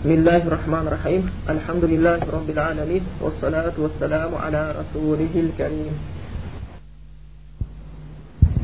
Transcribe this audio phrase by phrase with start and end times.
[0.00, 1.22] بسم الله الرحمن الرحيم
[1.54, 5.94] الحمد لله رب العالمين والصلاة والسلام على رسوله الكريم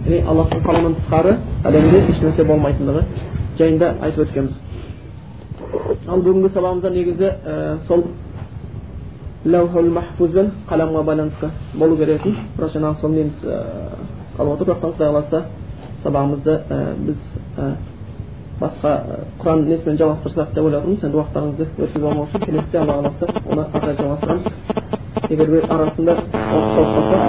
[0.08, 1.32] Ya'ni Allohning qalamidan tashqari
[1.68, 3.02] alamda hech narsa bo'lmaydiganligi
[3.58, 4.54] jangda aytib o'tganmiz.
[6.12, 7.28] Al bugungi saboqimizda negizi
[7.88, 8.00] sol
[9.54, 11.48] lavhul mahfuz bilan qalamga balansda
[11.80, 12.34] bo'lib berayotgan
[12.64, 13.34] Rashana Solmiz
[14.36, 15.38] qalam o'tirib, Xudo xolasa
[16.02, 16.54] saboqimizda
[17.06, 17.20] biz
[18.60, 18.90] басқа
[19.40, 23.62] құран несімен жалғастырсақ деп ойлап отырмыз енді уақыттарыңызды өткізіп алмау үшін келесіде алла қаласа оны
[23.62, 24.44] ары қарай жалғастырамыз.
[25.28, 27.26] Егер бір арасында уақыт тауып қалсақ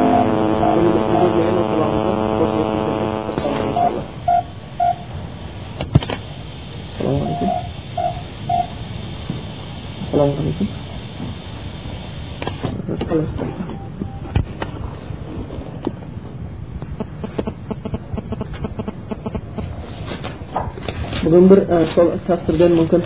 [21.28, 21.60] бүгін бір
[21.92, 23.02] сол тәпсірден мүмкін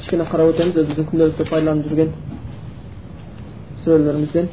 [0.00, 2.10] кішкене қарап өтеміз біздің күнделікті пайдаланып жүрген
[3.80, 4.50] сүрелерімізден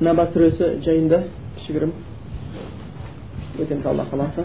[0.00, 1.22] наба сүресі жайында
[1.56, 1.96] кішігірім
[3.60, 4.44] өтеміз алла қаласа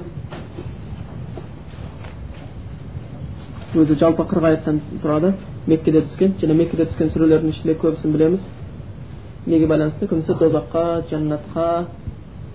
[3.75, 5.33] өзі жалпы қырық аяттан тұрады
[5.67, 8.47] меккеде түскен және меккеде түскен сүрелердің ішінде көбісін білеміз
[9.45, 11.67] неге байланысты көбісі тозаққа жәннатқа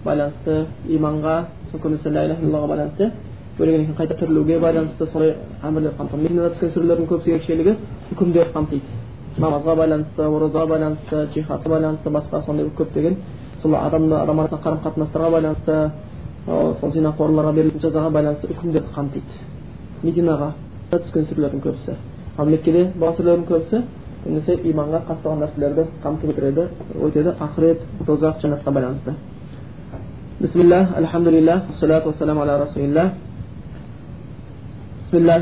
[0.04, 0.66] байланысты
[0.98, 1.36] иманға
[1.72, 3.10] көбісі ля иляха иллаллахға байланысты
[3.58, 7.76] өлгеннен кейін қайта тірілуге байланысты солай әмірлер қамтылған мединада түскен сүрелердің көбісі ерекшелігі
[8.12, 13.16] үкімдер қамтиды намазға байланысты оразаға байланысты джихадқа байланысты басқа сондай көптеген
[13.62, 15.90] сол адамды адам арасында қарым қатынастарға байланысты
[16.46, 19.40] сол зинақорларға берілетін жазаға байланысты үкімдерді қамтиды.
[20.02, 20.52] Мединаға
[20.92, 21.96] түскен сүрелердің көбісі.
[22.38, 23.82] Ал меккеде болған сүрелердің көбісі
[24.26, 26.68] көбінесе иманға қатысты нәрселерді қамтып өтеді.
[27.02, 29.14] Өтеді ақырет тозақ жәннатқа байланысты.
[30.40, 32.58] Бисмиллах альхамдулиллах ассалату вассаламу аля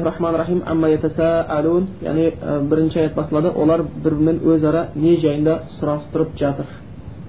[0.04, 1.88] рахмани рахим амма ятасаалун.
[2.02, 2.32] Яғни
[2.68, 6.66] бірінші аят басталады олар бір бірімен өзара не жайында сұрастырып жатыр.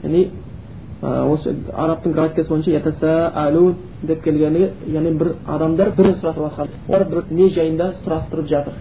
[0.03, 0.31] Яғни
[1.01, 7.23] осы арабтың графикасы бойынша ятасаалун деп келгендігі яғни бір адамдар бірін сұратып жатқан олар бір
[7.31, 8.73] не жайында сұрастырып жатыр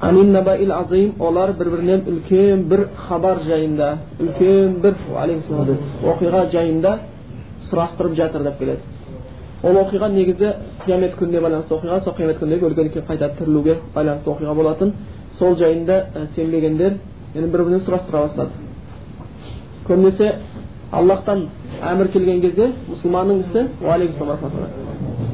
[0.00, 4.94] азим олар бір бірінен үлкен бір хабар жайында үлкен бір
[6.02, 6.98] оқиға жайында
[7.70, 8.80] сұрастырып жатыр деп келеді
[9.62, 14.54] ол оқиға негізі қиямет күніне байланысты оқиға сол қиямет күніндегі өлгеннен қайта тірілуге байланысты оқиға
[14.54, 14.92] болатын
[15.38, 16.96] сол жайында сенбегендер
[17.34, 18.69] енді бір бірінен сұрастыра бастады
[19.90, 20.32] көбінесе
[20.92, 21.48] аллахтан
[21.82, 23.66] әмір келген кезде мұсылманның ісі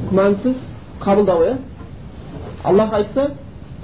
[0.07, 0.57] күмәнсіз
[1.03, 1.57] қабылдау иә?
[2.65, 3.31] Аллах айтса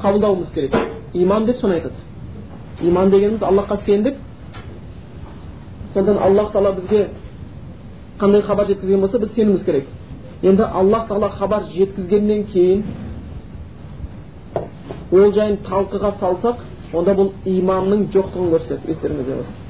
[0.03, 0.75] қабылдауымыз керек.
[1.13, 1.95] Иман деп соны айтады.
[2.81, 4.17] Иман дегеніміз аллахқа сендік.
[5.95, 7.09] Сондықтан аллах тағала бізге
[8.19, 9.87] қандай хабар жеткізген болса біз сенуіміз керек.
[10.43, 12.85] Енді аллах тағала хабар жеткізгеннен кейін
[15.13, 19.62] ол жайын талқыға салсақ онда бұл иманның жоқтығын көрсетеді естеріңізде болсын.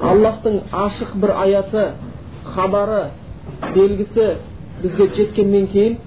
[0.00, 1.84] Аллахтың ашық бір аяты
[2.54, 3.10] хабары
[3.74, 4.26] белгісі
[4.82, 5.98] бізге жеткеннен кейін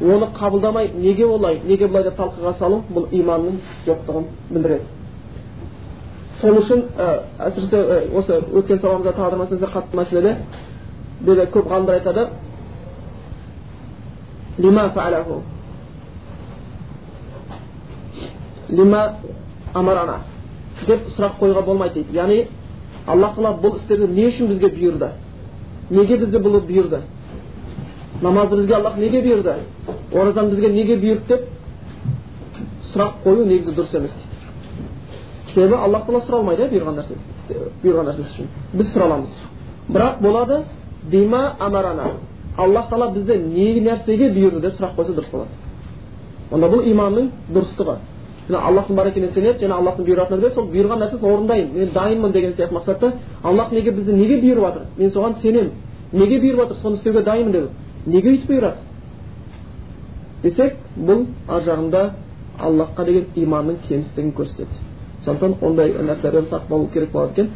[0.00, 4.84] оны қабылдамай неге олай неге былай деп талқыға салу бұл иманның жоқтығын білдіреді.
[6.40, 6.84] Сол үшін
[7.38, 10.36] әсіресе осы өткен сабағымызда бір мәселе қатты мәселеде
[11.20, 12.28] деді көп ғалымдар айтады
[14.58, 15.42] лима фаалаху
[18.68, 19.02] лима
[19.78, 20.18] амарана
[20.86, 22.38] деп сұрақ қоюға болмайды дейді яғни
[23.06, 25.10] аллах тағала бұл істерді не үшін бізге бұйырды
[25.90, 27.02] неге бізді бұл бұйырды
[28.22, 29.54] намазды бізге аллах неге бұйырды
[30.12, 31.46] оразаны бізге неге бұйырды деп
[32.92, 38.34] сұрақ қою негізі дұрыс емес дейді себебі аллах тағала сұралмайды иә бұйырған нәрсесі бұйырған нәрсесі
[38.34, 39.38] үшін біз сұра аламыз
[39.88, 40.62] бірақ болады
[41.10, 42.12] бима амарана
[42.56, 45.50] аллах тағала бізді не нәрсеге бұйырды деп сұрақ қойса дұрыс болады
[46.50, 47.98] онда бұл иманның дұрыстығы
[48.56, 52.52] аллахтың бар екеніне сенеді және аллахтың бұйыратынына біледі сол бұйырған нәрсесін орындаймын мен дайынмын деген
[52.52, 53.12] сияқты мақсатта
[53.42, 55.70] аллах неге бізді неге бұйырып жатыр мен соған сенемін
[56.12, 57.70] неге бұйырып жатыр соны істеуге дайынмын деп
[58.06, 58.76] неге өйтіп бұйырады
[60.42, 62.10] десек бұл ар жағында
[62.58, 64.80] аллахқа деген иманның кемістігін көрсетеді
[65.24, 67.50] сондықтан ондай нәрселерден сақ болу керек болады екен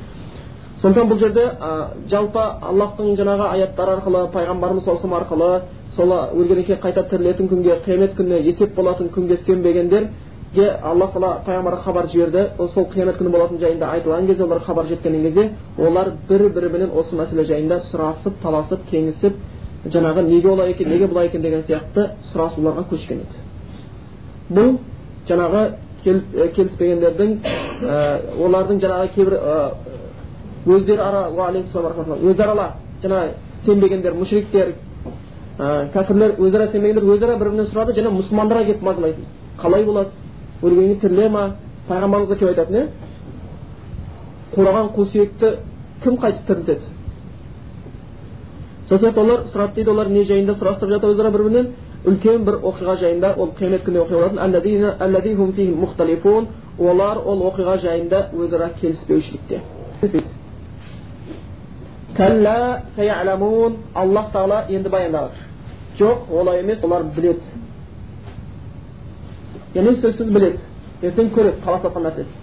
[0.83, 5.61] сондықтан бұл жерде ә, жалпы аллахтың жаңағы аяттары арқылы пайғамбарымыз саллаллаху арқылы
[5.95, 10.09] сол өлгеннен кейін қайта тірілетін күнге қиямет күніне есеп болатын күнге сенбегендер
[10.61, 15.23] алла тағала пайғамбарға хабар жіберді сол қиямет күні болатын жайында айтылған кезде оларға хабар жеткен
[15.23, 19.33] кезде олар бір біріменен осы мәселе жайында сұрасып таласып кеңесіп
[19.87, 23.41] жаңағы неге олай екен неге былай екен деген сияқты сұрасуларға көшкен еді
[24.53, 24.77] бұл
[25.29, 25.63] жаңағы
[26.05, 27.37] келіспегендердің
[28.45, 29.39] олардың жаңағы кейбір
[30.67, 31.31] өздері ара
[32.23, 32.73] өзарала
[33.03, 33.31] жаңағы
[33.65, 34.75] сенбегендер мүшриктер
[35.59, 39.25] кәпірлер өзара сенбегендер өзара бір бірінен сұрады және мұсылмандарға келіп мазалайтын
[39.63, 40.11] қалай болады
[40.63, 41.45] өлгеннен тіріле ма
[41.89, 42.87] пайғамбарымызға келіп айтатын иә
[44.55, 45.49] қураған қу сүйекті
[46.03, 46.85] кім қайтып тірілтеді
[48.89, 51.67] сол сияқты олар сұрады дейді олар не жайында сұрастырып жатыр өзара бір бірінен
[52.05, 54.39] үлкен бір оқиға жайында ол қиямет күнінде оқиға болатын
[56.79, 59.61] олар ол оқиға жайында өзара келіспеушілікте
[63.95, 65.33] аллах тағала енді баяндап
[65.99, 67.41] жоқ олай емес олар біледі
[69.75, 70.59] яғни сөзсіз біледі
[71.03, 72.35] ертең көреді таласып жатқан нәрсесі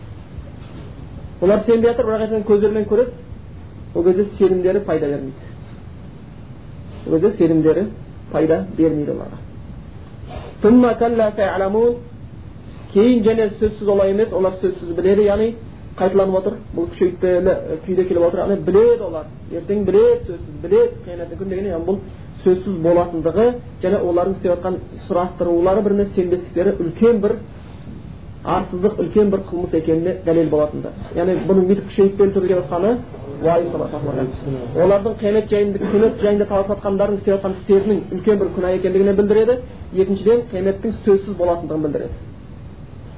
[1.41, 3.11] олар сенбей жатыр бірақ ертең көздерімен көреді
[3.95, 5.43] ол кезде сенімдері пайда бермейді
[7.07, 7.83] ол кезде сенімдері
[8.31, 9.37] пайда бермейді оларға
[12.93, 15.49] кейін және сөзсіз олай емес олар сөзсіз біледі яғни
[15.99, 17.53] қайталанып отыр бұл күшейтпелі
[17.85, 21.99] күйде келіп отыр яғни біледі олар ертең біледі сөзсіз біледі қияметтің күні деген бұл
[22.44, 23.47] сөзсіз болатындығы
[23.83, 27.38] және олардың істеп жатқан сұрастырулары біріне сенбестіктері үлкен бір
[28.57, 32.97] арсыздық үлкен бір қылмыс екеніне дәлел болатынды яғни бұның бүйтіп күшейтпелі түрде келіп жатқаны
[33.39, 39.53] олардың қиямет жайында күні жайында таласып жатқандарын істеп жатқан істерінің үлкен бір күнә екендігіне білдіреді.
[39.95, 42.15] Екіншіден қияметтің сөзсіз болатындығын білдіреді.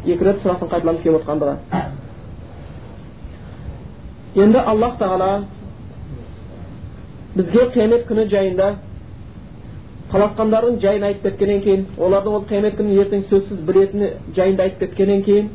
[0.05, 1.55] Екі рет сұрақтың қайталанып келіп отырғандығы.
[4.45, 5.31] Енді аллах тағала
[7.35, 8.75] бізге қиямет күні жайында
[10.11, 15.21] таласқандардың жайын айтып кеткеннен кейін олардың ол қиямет күнін ертең сөзсіз білетіні жайында айтып кеткеннен
[15.27, 15.45] кейін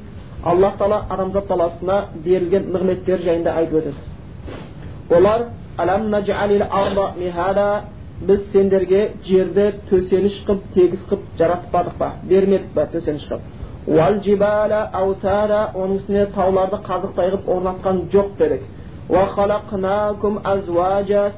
[0.52, 4.00] аллах тағала адамзат баласына берілген нығметтер жайында айтып өтеді
[5.18, 5.40] олар
[8.28, 13.42] біз сендерге жерді төсеніш қылып тегіс қылып жаратпадық па бермедік па төсеніш қылып
[15.82, 18.62] оның үстіне тауларды қазықтай қылып орнатқан жоқ дедік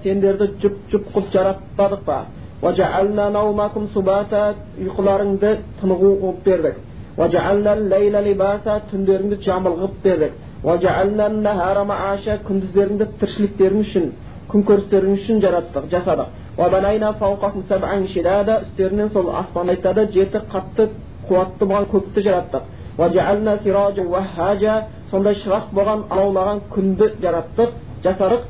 [0.04, 2.18] сендерді жұп жұп қылып жаратпадық па
[4.82, 5.50] ұйқыларыңды
[5.80, 6.76] тынығу қылып бердік
[8.92, 10.32] түндеріңді жамыл қылып бердік
[12.48, 14.04] күндіздеріңді тіршіліктерің үшін
[14.50, 16.28] күн көрістерің үшін жараттық жасадық
[18.66, 20.88] үстерінен сол аспан айтады жеті қатты
[21.28, 22.62] қуатты болған көкті жараттық
[25.10, 27.70] сондай шырақ болған алаулаған күнді жараттық
[28.04, 28.40] жасадық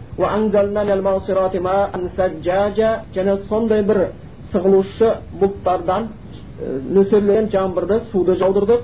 [3.16, 3.98] және сондай бір
[4.52, 5.08] сығылушы
[5.40, 6.08] бұлттардан
[6.96, 8.80] нөсерлеген жаңбырды суды жаудырдық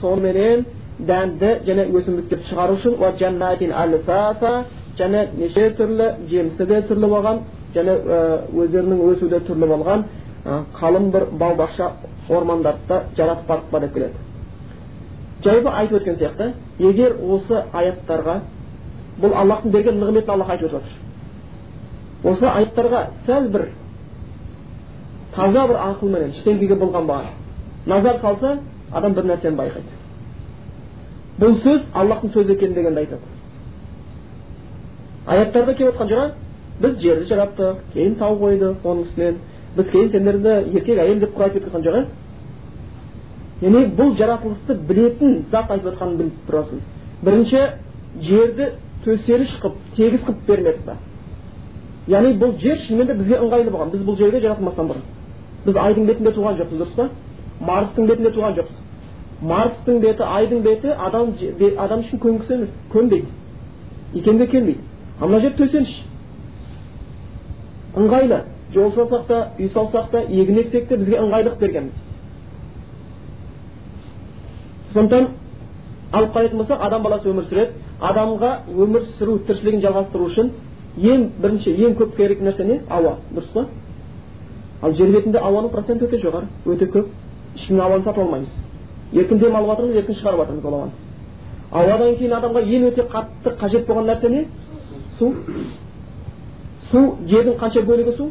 [0.00, 0.64] соныменен
[1.10, 2.92] дәнді және өсімдіктерді шығару үшін
[4.98, 7.44] және неше түрлі жемісі де түрлі болған
[7.74, 7.94] және
[8.62, 10.04] өздерінің өсуі де түрлі болған
[10.80, 11.92] қалың бір бау бақша
[12.28, 14.29] ормандарды да жаратып бардық па деп келеді
[15.44, 18.40] жайбы айтып өткен сияқты егер осы аяттарға
[19.20, 23.68] бұл аллахтың берген нығметін аллах айтып өтіп жатыр осы аяттарға сәл бір
[25.34, 27.40] таза бір ақылменен ештеңкеге былғанбаған
[27.86, 28.58] назар салса
[28.92, 29.98] адам бір нәрсені байқайды.
[31.40, 33.22] Бұл сөз аллахтың сөзі екендігенді айтады.
[35.26, 36.26] Аяттарда келіп отқан жаңа
[36.80, 39.38] біз жерді жараттық кейін тау қойдық оның үстінен
[39.76, 42.06] біз кейін сендерді еркек әйел деп құрайтып жатқан жоқ
[43.60, 46.80] яғни бұл жаратылысты білетін зат айтып жатқанын біліп тұрасың
[47.24, 47.62] бірінші
[48.20, 48.72] жерді
[49.04, 50.96] төселіш қылып тегіс қылып па
[52.08, 55.02] яғни бұл жер шынымен де бізге ыңғайлы болған біз бұл жерге жаратылмастан бұрын
[55.66, 57.08] біз айдың бетінде туған жоқпыз дұрыс па
[57.60, 58.80] марстың бетінде туған жоқпыз
[59.42, 61.34] марстың беті айдың беті адам
[61.78, 63.28] адам үшін көнгісі емес көнбейді
[64.14, 64.80] икемге келмейді
[65.20, 65.94] ал мына жер төсеніш
[67.96, 68.42] ыңғайлы
[68.74, 72.09] жол салсақ та үй салсақ та егін ексек те бізге ыңғайлық бергенбіз
[74.94, 75.28] сондықтан
[76.12, 77.70] алып қарайтын болсақ адам баласы өмір сүреді.
[78.00, 80.50] Адамға өмір сүру тіршілігін жалғастыру үшін
[80.96, 82.80] ең бірінші ең көп керек нәрсе не?
[82.88, 83.18] Ауа.
[83.34, 83.66] Дұрыс па?
[84.82, 87.06] Ал жер бетінде ауаның проценті өте жоғары өте көп.
[87.54, 88.54] Ешкімнің ауаны сатып алмаймыз.
[89.12, 90.92] Еркін дем алып жатырмыз еркін шығарып жатырмыз ол ауаны.
[91.70, 94.46] Ауадан кейін адамға ең өте қатты қажет болған нәрсе не?
[95.18, 95.34] Су.
[96.90, 98.30] Су жердің қанша бөлігі су?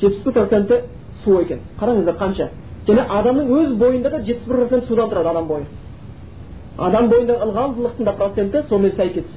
[0.00, 0.80] Жетпіс бір проценті
[1.24, 1.60] су екен.
[1.80, 2.48] Қараңыздар қанша?
[2.88, 5.66] Және адамның өз бойында да жетпіс бір процент судан тұрады адам бойы
[6.78, 9.36] адам бойындағы ылғалдылықтың да проценті сонымен сәйкес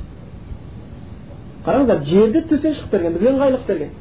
[1.66, 3.92] қараңыздар жерді төсен шығып берген бізге ыңғайлық берген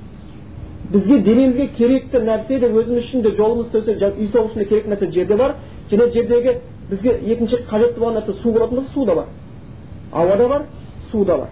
[0.92, 5.10] бізге денемізге керекті нәрсе де өзіміз үшін де жолымыз төсек үй соғу үшін керек нәрсе
[5.10, 5.56] жерде бар
[5.90, 6.56] және жердегі
[6.90, 9.26] бізге екінші қажетті болған нәрсе су болатын болса су да бар
[10.12, 10.66] ауа да бар
[11.10, 11.48] су да бар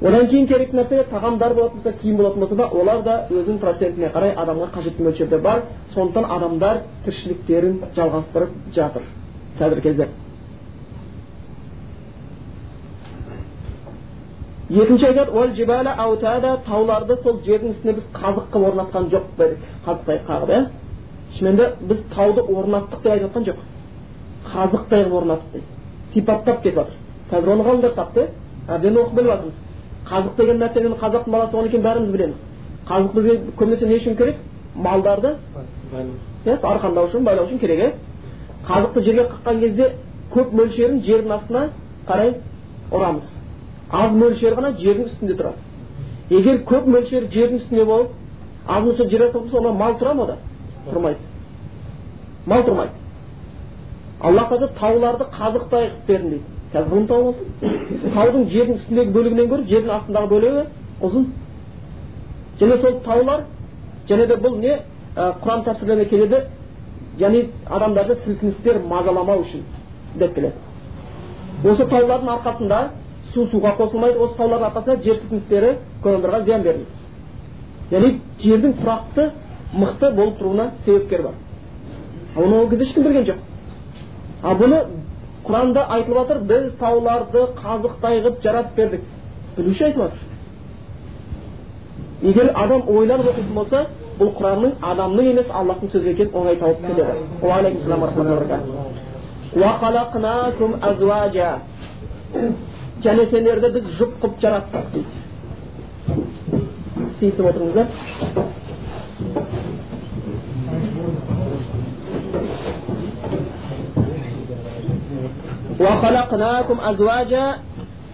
[0.00, 4.12] одан кейін керек нәрсе тағамдар болатын болса киім болатын болса да олар да өзінің процентіне
[4.14, 5.62] қарай адамға қажетті мөлшерде бар.
[5.94, 9.02] Сондықтан адамдар тіршіліктерін жалғастырып жатыр.
[9.58, 10.08] Қазіргі кезде.
[14.70, 15.32] Екінші айтады
[16.66, 20.66] тауларды сол жердің үстіне біз қазық қылып орнатқан жоқ па едік қазықтай қағып иә?
[21.38, 23.56] Шынымен біз тауды орнаттық деп айтып жатқан жоқ.
[24.52, 25.64] Қазықтай қылып орнаттық дейді.
[26.12, 26.94] Сипаттап кетіп жатыр
[27.30, 28.28] қазір оны ғалымдар тапты.
[28.68, 29.67] Әбден оқып біліп жатырмыз
[30.06, 32.36] қазық деген нәрсені қазақтың баласы болғаннан кейін бәріміз білеміз.
[32.88, 34.36] Қазық бізге көбінесе не үшін керек?
[34.74, 35.36] Малдарды.
[36.46, 37.92] Иә арқандау үшін байлау үшін керек иә
[38.68, 39.92] қазықты жерге қаққан кезде
[40.32, 41.68] көп мөлшерін жердің астына
[42.08, 42.34] қарай
[42.92, 43.24] ұрамыз.
[43.90, 45.60] Аз мөлшері ғана жердің үстінде тұрады.
[46.30, 48.10] Егер көп мөлшері жердің үстінде болып
[48.66, 50.36] аз мөлшер жер астында болса онда мал тұра ма да
[50.90, 51.18] тұрмайды.
[52.46, 52.92] Мал тұрмайды.
[54.20, 56.57] Аллах тағала тауларды қазықтай қылып бердім дейді.
[56.72, 57.36] Қазір ғылым тауып
[58.14, 60.64] таудың жердің үстіндегі бөлігінен гөрі жердің астындағы бөлігі
[61.06, 61.26] ұзын.
[62.60, 63.44] Және сол таулар
[64.08, 64.78] және де бұл не?
[65.16, 66.42] Құран тәпсірлеріне келеді.
[67.18, 69.64] Яғни адамдарды сілкіністер мазаламау үшін
[70.20, 70.54] деп келеді.
[71.64, 72.78] Осы таулардың арқасында
[73.32, 74.18] су суға қосылмайды.
[74.18, 76.90] Осы таулардың арқасында жер сілкіністері адамдарға зиян бермейді.
[77.90, 79.30] Яғни жердің тұрақты
[79.72, 81.34] мықты болып тұруына себепкер бар.
[82.36, 83.38] Оны ол кезде ешкім білген жоқ.
[84.42, 84.84] Ал бұны
[85.46, 89.02] құранда айтылып жатыр біз тауларды қазықтай қылып жаратып бердік
[89.56, 90.18] білуші айтып жатыр
[92.30, 93.80] егер адам ойланып оқитын болса
[94.18, 97.12] бұл құранның адамның емес аллахтың сөзі екенін оңай тауып кетеді
[103.04, 105.12] және сендерді біз жұп қылып жараттық дейді
[107.20, 107.86] сыйысып отырыңыздар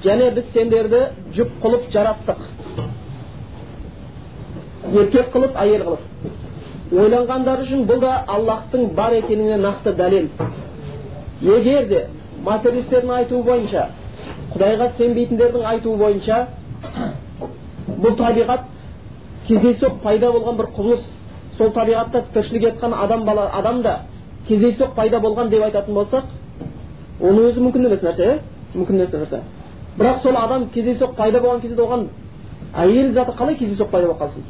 [0.05, 1.01] және біз сендерді
[1.37, 2.41] жұп қылып жараттық
[5.01, 10.29] еркек қылып әйел қылып ойланғандар үшін бұл да аллахтың бар екеніне нақты дәлел
[11.41, 12.03] егер де
[12.45, 13.87] материалистердің айтуы бойынша
[14.53, 16.47] құдайға сенбейтіндердің айтуы бойынша
[17.89, 18.69] бұл табиғат
[19.49, 21.11] кездейсоқ пайда болған бір құбылыс
[21.59, 24.01] сол табиғатта тіршілік етқан адам бала адам да
[24.49, 26.25] кездейсоқ пайда болған деп айтатын болсақ
[27.21, 28.39] оның өзі мүмкін емес нәрсе иә
[28.75, 29.41] мүмкін емес нәрсе
[29.99, 32.09] бірақ сол адам кездейсоқ пайда болған кезде оған
[32.75, 34.43] әйел заты қалай кездейсоқ пайда болып қалсын?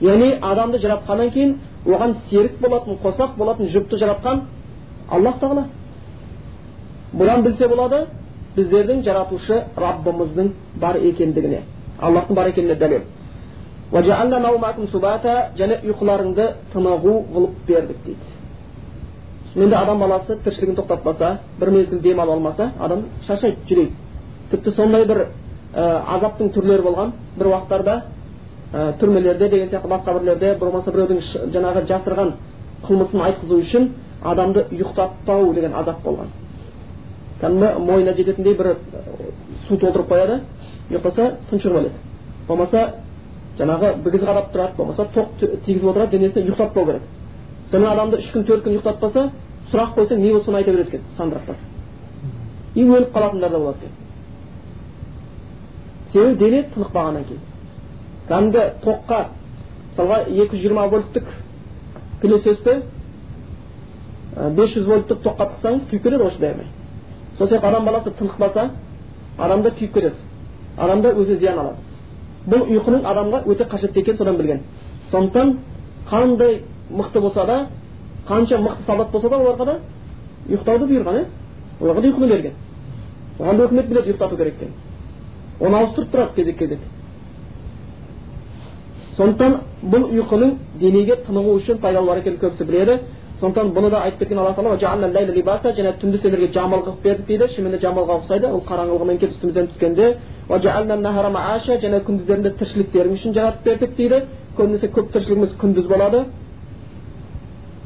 [0.00, 4.40] Яғни адамды жаратқаннан кейін оған серік болатын қосақ болатын жұпты жаратқан
[5.10, 5.66] аллах тағала.
[7.12, 8.06] Бұдан білсе болады
[8.56, 11.62] біздердің жаратушы раббымыздың бар екендігіне.
[12.00, 13.02] Аллахтың бар екеніне дәлел.
[15.60, 18.39] Және ұйқыларыңды тынығу қылып бердік дейді.
[19.56, 23.92] Енді адам баласы тіршілігін тоқтатпаса бір мезгіл дем ала алмаса адам шаршайды жүрейді
[24.50, 25.26] тіпті сондай бір
[25.74, 27.96] ә, азаптың түрлері болған бір уақыттарда
[28.72, 32.32] ә, түрмелерде деген сияқты басқа бірлерде болмаса біреудің жаңағы жасырған
[32.86, 33.90] қылмысын айтқызу үшін
[34.22, 36.30] адамды ұйықтатпау деген азап болған
[37.40, 38.76] кәдімгі мойнына жететіндей бір
[39.66, 40.40] су толтырып қояды
[40.90, 41.94] ұйықтаса тұншығып өледі
[42.48, 42.90] болмаса
[43.58, 47.02] жаңағы бігіз қадап тұрады болмаса тоқ тигізіп отырады денесіне ұйықтатпау керек
[47.70, 49.30] сонымен адамды үш күн төрт күн ұйықтатпаса
[49.70, 51.56] сұрақ қойсаң не болса соны айта береді екен сандырақтап
[52.74, 53.92] и өліп қалатындар да болады екен
[56.12, 57.42] себебі дене тынықпағаннан кейін
[58.28, 59.20] кәдімгі тоққа
[59.90, 61.26] мысалға екі жүз жиырма вольттік
[62.20, 62.82] пылесосты
[64.56, 66.66] бес жүз вольттық тоққа тықсаңыз күйіп кетеді ғой шыдай алмай
[67.38, 68.70] сол сияқты адам баласы тынықпаса
[69.38, 70.16] адамда күйіп кетеді
[70.76, 71.76] адамда өзіне зиян алады
[72.46, 74.60] бұл ұйқының адамға өте қажетті екенін содан білген
[75.10, 75.58] сондықтан
[76.10, 77.66] қандай мықты болса да
[78.28, 79.78] қанша мықты солдат болса да оларға да
[80.48, 81.24] ұйықтауды бұйырған иә
[81.80, 82.52] оларға да ұйқыны берген.
[83.38, 84.74] Оған да үкімет біледі ұйықтату керек екенін.
[85.60, 86.78] Оны ауыстырып тұрады кезек кезек.
[89.16, 92.98] Сондықтан бұл ұйқының денеге тынығу үшін пайдалы бар екенін көбісі біледі.
[93.40, 94.76] Сондықтан бұны да айтып кеткен алла тағала
[95.76, 97.48] және түнді сендерге жамал қылып бердік дейді.
[97.48, 98.50] Шынымен де жамалға ұқсайды.
[98.52, 100.16] Ол қараңғылығымен келіп үстімізден түскенде
[100.50, 104.22] және күндіздерінде тіршіліктерің үшін жаратып бердік дейді.
[104.58, 106.24] Көбінесе көп тіршілігіміз күндіз болады.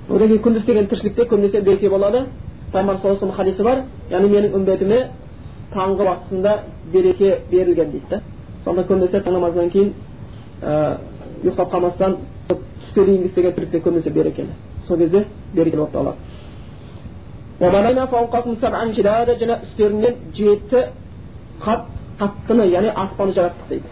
[0.08, 2.26] Одан кейін күндіз деген тіршілікте көбінесе береке болады
[2.72, 4.98] пайғамбар саллаллаху алейhi хадисі бар яғни менің үмбетіме
[5.74, 6.52] таңғы уақытысында
[6.92, 8.20] береке берілген дейді да
[8.64, 9.92] сонда көбінесе таң намазынан кейін
[10.62, 10.98] ә,
[11.44, 12.16] ұйықтап қалмастан
[12.48, 14.48] түске дейінгі істеген тірлікте көбінесе берекелі
[14.86, 16.16] сол кезде берекелі болып табылады
[19.40, 20.80] және үстеріңнен жеті
[21.64, 21.80] қат
[22.18, 23.84] қаттыны яғни аспанды жараттық дейді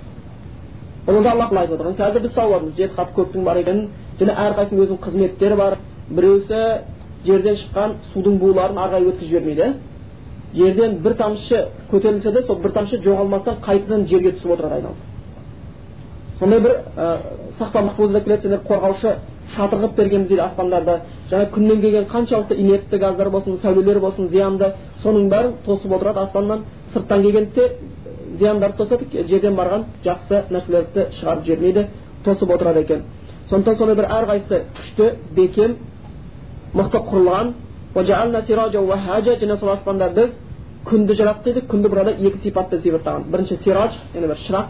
[1.06, 3.88] оны да алла тағала айтып отырған қазір біз тауып жатырмыз жеті қат көктің бар екенін
[4.20, 5.76] және әрқайсысының өзінің қызметтері бар
[6.16, 6.60] біреусі
[7.26, 9.72] жерден шыққан судың буларын ары қарай өткізіп жібермейді.
[10.54, 14.96] Жерден бір тамшы көтерілсе де сол бір тамшы жоғалмастан қайтадан жерге түсіп отырады айналып.
[16.38, 17.18] Сондай бір ә,
[17.58, 18.42] сақта махфузда келеді.
[18.42, 19.14] Сендер қорғаушы
[19.54, 20.98] шатыр қылып бергенбіз дейді аспандарды
[21.30, 26.20] жаңа күннен келген қаншалықты инертті газдар болсын сәулелер болсын зиянды соның бәрін тосып отырады.
[26.20, 27.70] Аспаннан сырттан келгенді де
[28.38, 31.86] зияндарды тосады жерден барған жақсы нәрселерді шығарып жібермейді
[32.24, 33.02] тосып отырады екен.
[33.50, 35.76] Сондықтан сондай бір әрқайсысы күшті бекем
[36.74, 37.52] мықты құрылған
[37.94, 40.30] және сол аспанда біз
[40.86, 44.66] күнді жараттық дейді күнді burada екі сипатпен сипаттаған бірінші сирадж яғни бір шырақ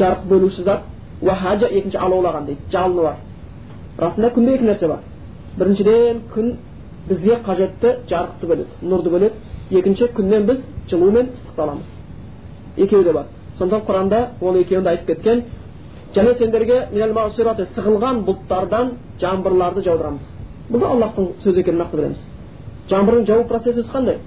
[0.00, 0.80] жарық бөлуші зат
[1.22, 3.16] уахаджа екінші алаулаған дейді жалыны бар
[3.98, 4.98] расында күнде екі нәрсе бар
[5.58, 6.56] біріншіден күн
[7.08, 11.88] бізге қажетті жарықты бөледі нұрды бөледі екінші күннен біз жылу мен ыстықты аламыз
[12.76, 13.26] екеуі де бар
[13.58, 15.44] сондықтан құранда ол екеуін де айтып кеткен
[16.14, 16.88] және сендерге
[17.76, 20.22] сығылған бұлттардан жаңбырларды жаудырамыз
[20.70, 22.24] бұл да аллахтың сөзі екенін нақты білеміз
[22.90, 24.18] жаңбырдың жауу процесі қандай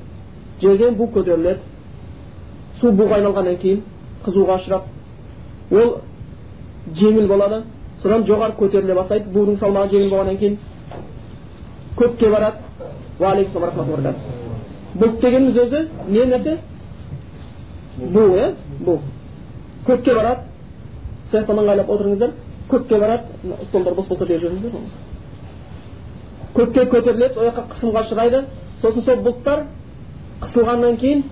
[0.62, 1.60] жерден бу көтеріледі
[2.80, 3.82] су буға айналғаннан кейін
[4.26, 4.84] қызуға ұшырап
[5.72, 5.98] ол
[7.00, 7.64] жеңіл болады
[8.02, 10.58] содан жоғары көтеріле бастайды будың салмағы жеңіл болғаннан кейін
[11.98, 12.58] көкке барады
[14.94, 16.58] бұлт дегеніміз өзі не нәрсе
[17.98, 19.00] бу иә бу
[19.88, 20.53] көкке барады
[21.34, 22.32] сол жақтан ыңғайлап отырыңыздар
[22.70, 23.24] көкке барады
[23.70, 24.72] столдар бос болса беріп жіберіңіздер
[26.58, 28.44] көкке көтеріледі сол жаққа қысымға ұшырайды
[28.82, 29.64] сосын сол бұлттар
[30.44, 31.24] қысылғаннан кейін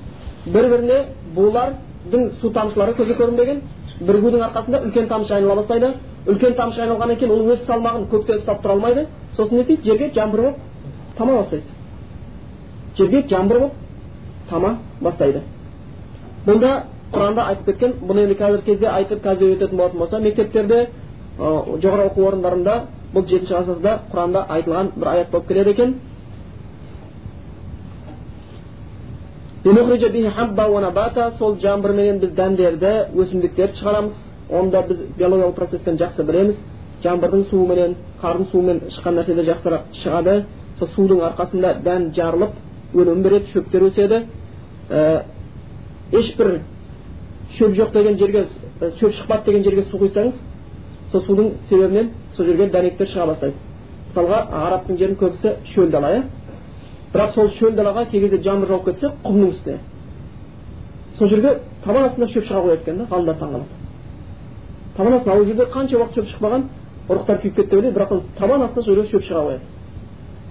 [0.45, 0.99] бір біріне
[1.35, 3.61] булардың су тамшылары көзге көрінбеген
[4.01, 5.93] бірігудің арқасында үлкен тамшы айнала бастайды
[6.25, 9.05] үлкен тамшы айналғаннан кейін ол өз салмағын көкте ұстап тұра алмайды
[9.35, 10.57] сосын не істейді жерге жаңбыр болып
[11.17, 11.63] тама бастайды
[12.97, 13.73] жерге жаңбыр болып
[14.49, 15.43] тама бастайды
[16.47, 16.71] бұнда
[17.11, 20.79] құранда айтып кеткен бұны енді қазіргі кезде айтып қазір өтетін болатын болса мектептерде
[21.37, 22.75] жоғары оқу орындарында
[23.13, 25.95] бұл жетінші ғасырда құранда айтылған бір аят болып келеді екен
[31.39, 34.15] сол жаңбырменен біз дәндерді өсімдіктерді шығарамыз
[34.49, 36.57] оны да біз биологиялық процесстен жақсы білеміз
[37.03, 40.35] жаңбырдың суыменен қардың суымен шыққан нәрселер жақсырақ шығады
[40.79, 42.51] сол судың арқасында дән жарылып
[42.93, 44.23] өнім береді шөптер өседі
[46.11, 46.59] ешбір
[47.57, 48.45] шөп жоқ деген жерге
[48.99, 50.39] шөп шықпады деген жерге су құйсаңыз
[51.11, 53.55] сол судың себебінен сол жерге дәнектер шыға бастайды.
[54.09, 56.23] Мысалға арабтың жерін көбісі шөл дала иә?
[57.13, 59.77] Бірақ сол шөл далаға кей кезде жаңбыр жауып кетсе құмның үстіне.
[61.17, 63.81] Сол жерге табан астында шөп шыға қояды екен да ғалымдар таңқалады
[64.97, 66.63] табан астына ол жерде қанша уақыт шөп шықпаған
[67.09, 69.63] ұрықтар күйіп кетті деп ойлайды бірақ табан астында сол жерге шөп шыға қояды.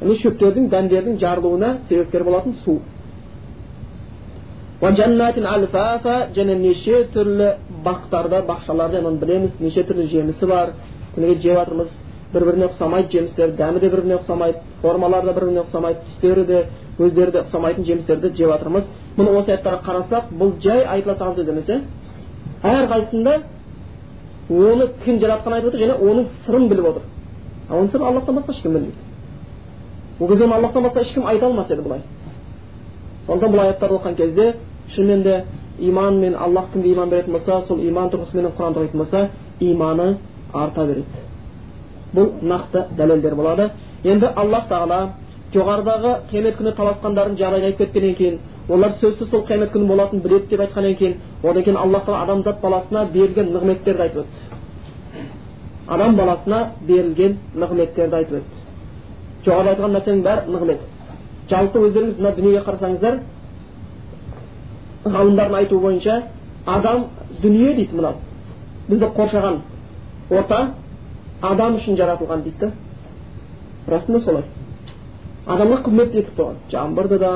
[0.01, 2.81] Яғни шөптердің дәндердің жарылуына себепкер болатын су.
[6.37, 7.49] Және неше түрлі
[7.85, 10.73] бақтарда бақшаларда оны білеміз неше түрлі жемісі бар
[11.15, 11.91] күніге жеп жатырмыз
[12.33, 16.45] бір біріне ұқсамайды жемістер дәмі де бір біріне ұқсамайды формалары да бір біріне ұқсамайды түстері
[16.47, 16.63] де
[16.99, 18.85] өздері де ұқсамайтын жемістерді жеп жатырмыз
[19.19, 21.81] мұны осы аяттарға қарасақ бұл жай айтыла салған сөз емес иә
[22.63, 23.37] әрқайсысында
[24.51, 27.03] оны кім жаратқанын айтып отыр және оның сырын біліп отыр
[27.71, 28.97] оның сырын аллахтан басқа ешкім білмейді
[30.21, 32.03] ол кезде оны аллахтан басқа ешкім айта алмас еді былай
[33.27, 34.55] сондықтан бұл аяттарды оқыған кезде
[34.95, 35.45] шынымен де
[35.79, 39.29] иман мен аллах кімге иман беретін болса сол иман тұрғысыменен құранды оқитын болса
[39.61, 40.17] иманы
[40.53, 41.07] арта береді
[42.15, 43.71] бұл нақты дәлелдер болады
[44.05, 45.01] енді аллах тағала
[45.55, 50.47] жоғарыдағы қиямет күні таласқандардың жағдайын айтып кеткеннен кейін олар сөзсіз сол қиямет күні болатынын біледі
[50.51, 54.61] деп айтқаннан кейін одан кейін аллах тағала адамзат баласына берілген нығметтерді айтып өтті
[55.89, 58.67] адам баласына берілген нығметтерді айтып өтті
[59.45, 60.81] жоғарыда айтылған нәрсенің бәрі нығмет
[61.51, 63.21] жалпы өздеріңіз мына дүниеге қарасаңыздар
[65.05, 66.23] ғалымдардың айтуы бойынша
[66.67, 67.07] адам
[67.43, 68.15] дүние дейді мынау.
[68.89, 69.61] Бізді қоршаған
[70.31, 70.61] орта
[71.43, 72.73] адам үшін жаратылған дейді да.
[73.89, 74.45] Расында солай.
[75.47, 77.33] Адамға қызмет етіп қойған жаңбырды да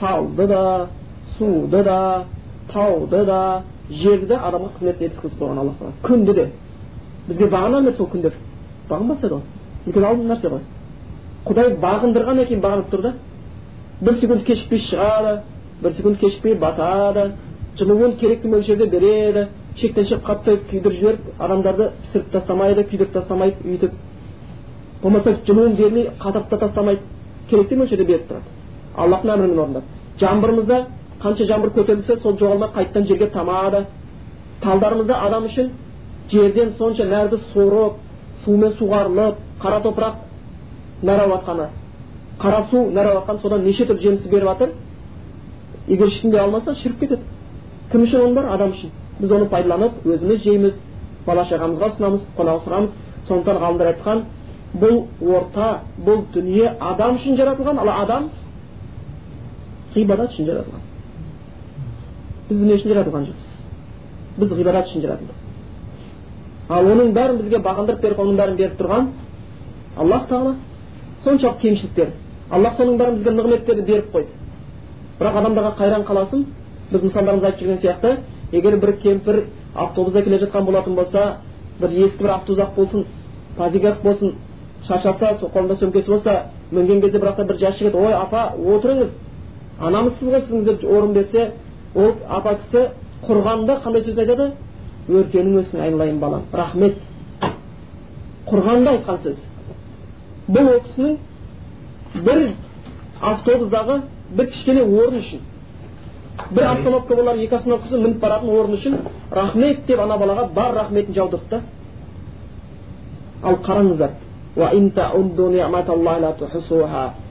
[0.00, 0.88] талды да
[1.36, 2.24] суды да
[2.72, 5.94] тауды да жерді де адамға қызмет еткізіп қойған алла тағала.
[6.02, 6.50] Күнді де.
[7.28, 8.34] Бізге бағына сол күндер.
[8.90, 9.42] Бағынбас еді ғой
[9.88, 10.64] үлкен алдын нәрсе ғой.
[11.46, 13.12] Құдай бағындырғаннан кейін бағынып тұр да.
[14.00, 15.42] Бір секунд кешікпей шығады.
[15.82, 17.32] Бір секунд кешікпей батады
[17.78, 23.92] жылуын керекті мөлшерде береді шектен шығып қатты күйдіріп жіберіп адамдарды пісіріп тастамайды күйдіріп тастамайды өйтіп
[25.02, 27.02] болмаса жылуын бермей қатырып та тастамайды
[27.50, 28.56] керекті мөлшерде беріп тұрады
[28.96, 29.84] аллахтың әмірімен орындап
[30.20, 30.80] жаңбырымызда
[31.22, 33.84] қанша жаңбыр көтерілсе сол жоғалмай қайтадан жерге тамады
[34.62, 35.70] талдарымызда адам үшін
[36.30, 38.02] жерден сонша нәрді сорып
[38.44, 40.14] сумен суғарылып қара топырақ
[41.02, 41.68] нәр алып жатқаны
[42.42, 44.74] қара су нәр алып жатқан содан неше түрлі жемісті беріп жатыр
[45.88, 47.22] егер ешкім алмаса шіріп кетеді.
[47.92, 48.50] Кім үшін оның бар?
[48.54, 48.90] Адам үшін.
[49.18, 50.74] Біз оны пайдаланып өзіміз жейміз
[51.26, 52.92] бала шағамызға ұсынамыз қонақ ұсынамыз
[53.28, 54.22] сондықтан ғалымдар айтқан
[54.78, 55.00] бұл
[55.34, 55.68] орта
[56.04, 58.28] бұл дүние адам үшін жаратылған ал адам
[59.94, 60.86] ғибадат үшін жаратылған
[62.48, 63.48] біз дүние үшін жаратылған жоқпыз.
[64.38, 65.38] Біз ғибадат үшін жаратылдық.
[66.68, 69.10] Ал оның бәрін бізге бағындырып беріп оның бәрін беріп тұрған
[69.96, 70.54] аллах тағала
[71.24, 72.12] соншалық кеңшіліктер
[72.50, 74.37] аллах соның бәрін бізге нығметтерді беріп қойды.
[75.18, 76.44] Бірақ адамдарға қайран қаласың.
[76.92, 78.18] Біз мысалдарымызда айтып жүрген сияқты
[78.52, 81.36] егер бір кемпір автобуста келе жатқан болатын болса
[81.80, 83.04] бір ескі бір автозақ болсын
[83.56, 84.34] подигарх болсын
[84.86, 89.10] шаршаса қолында сөмкесі болса мінген кезде бір бір жас жігіт ой апа отырыңыз
[89.80, 91.52] анамызсыз ғой сізге орын берсе
[91.94, 92.88] ол апа кісі
[93.26, 94.52] құрғанда қандай сөз айтады?
[95.08, 96.98] Өркенің өссін айналайын балам рахмет
[98.46, 99.46] құрғанда айтқан сөз.
[100.48, 101.16] Бұл ол кісінің
[102.24, 102.44] бір
[103.20, 104.02] автобустағы
[104.36, 105.40] бір кішкене орын үшін
[106.54, 108.98] бір остановка болар екі остановкасы мініп баратын орын үшін
[109.30, 111.62] рахмет деп ана балаға бар рахметін жаудырды да
[113.42, 114.10] ал қараңыздар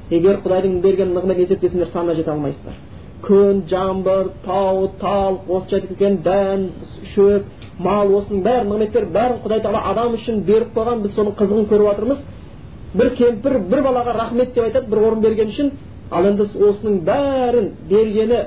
[0.09, 2.75] егер құдайдың берген нығметін есептесеңдер санына жете алмайсыздар
[3.25, 6.69] күн жаңбыр тау тал осы кеткен дән
[7.13, 7.43] шөп
[7.83, 11.89] мал осының бәрі нығметтер бәрін құдай тағала адам үшін беріп қойған біз соның қызығын көріп
[11.89, 12.23] жатырмыз
[12.93, 15.71] бір кемпір бір балаға рахмет деп айтады бір орын берген үшін
[16.11, 18.41] ал енді осының бәрін бергені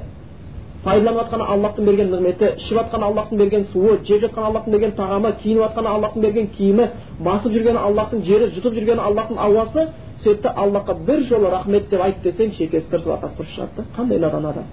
[0.85, 5.33] пайдаланып жатқаны аллахтың берген нығметі ішіп жатқаны аллахтың берген суы жеп жатқан аллахтың берген тағамы
[5.43, 6.87] киініп жатқаны аллахтың берген киімі
[7.21, 9.89] басып жүргені аллахтың жері жұтып жүргені аллахтың ауасы
[10.25, 13.85] сөйтті аллахқа бір жолы рахмет деп айт десең шекесі дұрыс арқасы дұрыс шығады да.
[13.97, 14.65] Қандай надан адам?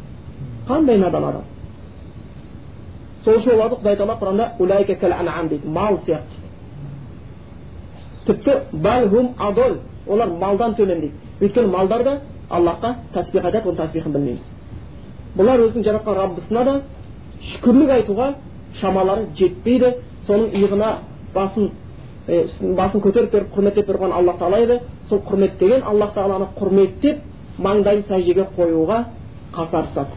[0.67, 1.41] Қандай надан адам?
[3.23, 6.35] Сол үшін оларды құдай тағала құранда дейді мал сияқты.
[8.25, 8.51] Тіпті
[9.37, 11.13] адол олар малдан төмен дейді.
[11.41, 14.43] Өйткені малдар да аллахқа тәсбих айтады оның тәсбихін білмейміз
[15.37, 16.75] бұлар өзінің жаратқан раббысына да
[17.51, 18.27] шүкірлік айтуға
[18.81, 19.93] шамалары жетпейді
[20.27, 20.91] соның иығына
[21.35, 21.69] басын
[22.27, 22.45] ә,
[22.77, 24.79] басын көтеріп беріп құрметтеп қойған аллах тағала еді
[25.09, 27.17] сол құрметтеген аллах тағаланы құрметтеп
[27.59, 29.03] маңдайын сәждеге қоюға
[29.53, 30.11] қасарысады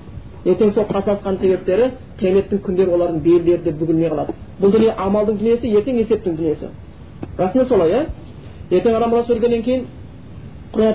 [0.44, 1.90] ертең сол қасарысқан себептері
[2.20, 6.70] қияметтің күндері олардың белдері де бүгілмей қалады бұл дүние амалдың дүниесі ертең есептің дүниесі
[7.38, 8.06] расында солай иә
[8.70, 9.86] ертең
[10.74, 10.94] өлгеннен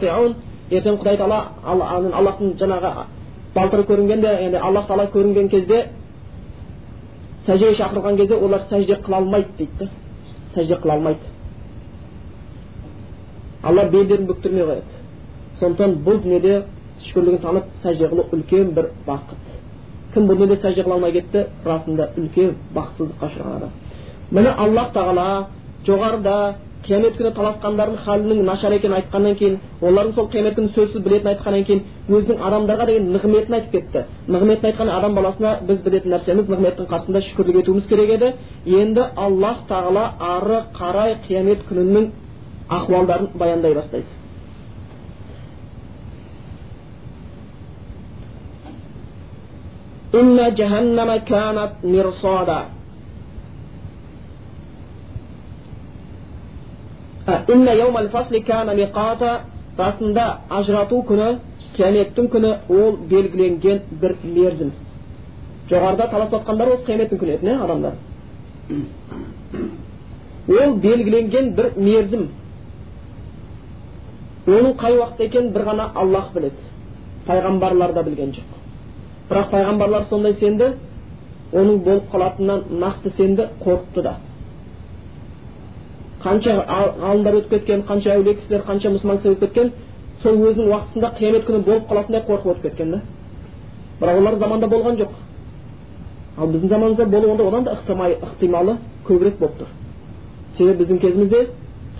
[0.00, 0.34] кейін
[0.70, 2.90] ертең құдай тағала аллахтың жаңағы
[3.54, 5.80] балтыры көрінгенде яғни аллах тағала көрінген кезде
[7.46, 9.88] сәждеге шақырылған кезде олар сәжде қыла алмайды дейді да
[10.54, 11.20] сәжде қыла алмайды
[13.62, 14.82] алла белдерін бүктірмей қояды
[15.60, 16.62] сондықтан бұл дүниеде
[17.04, 19.52] шүкірлігін танып сәжде қылу үлкен бір бақыт
[20.14, 23.70] кім бұл дүниеде сәжде қыла алмай кетті расында үлкен бақытсыздыққа ұшыраған адам
[24.30, 25.46] міне аллах тағала
[25.86, 26.54] жоғарыда
[26.85, 31.65] қиямет күні таласқандардың халінің нашар екенін айтқаннан кейін олардың сол қиямет күнін сөзсіз білетінін айтқаннан
[31.67, 31.81] кейін
[32.17, 34.03] өзінің адамдарға деген нығметін айтып кетті
[34.35, 38.31] нығметін айтқан адам баласына біз білетін нәрсеміз нығметтің қасында шүкірлік етуіміз керек еді
[38.79, 40.05] енді аллах тағала
[40.35, 42.09] ары қарай қиямет күнінің
[42.79, 44.19] ахуалдарын баяндай бастайды
[50.13, 52.59] إن جهنم كانت مرصادا
[59.78, 61.28] расында ажырату күні
[61.76, 64.70] қияметтің күні ол белгіленген бір мерзім
[65.70, 67.94] жоғарыда таласып жатқандар осы қияметтің күні еді адамдар
[70.60, 72.28] ол белгіленген бір мерзім
[74.46, 76.70] оның қай уақытта екенін бір ғана аллах біледі
[77.26, 78.48] пайғамбарлар да білген жоқ
[79.30, 80.74] бірақ пайғамбарлар сондай сенді
[81.52, 84.16] оның болып қалатынынан нақты сенді қорқытты да
[86.24, 89.72] қанша ғалымдар өтіп кеткен қанша әулие кісілер қанша мұсылман кісілер өтіп кеткен
[90.22, 93.00] сол өзінің уақытысында қиямет күні болып қалатындай қорқып өтіп кеткен да.
[94.00, 95.10] бірақ олардың заманында болған жоқ.
[96.38, 98.76] ал біздің заманымызда болуында одан да ықтималы
[99.08, 99.68] көбірек болып тұр.
[100.56, 101.48] себебі біздің кезімізде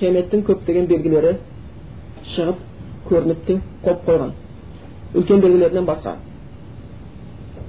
[0.00, 1.36] қияметтің көптеген белгілері
[2.34, 2.56] шығып
[3.10, 4.30] көрініп те қойып қойған.
[5.14, 6.16] үлкен белгілерінен басқа.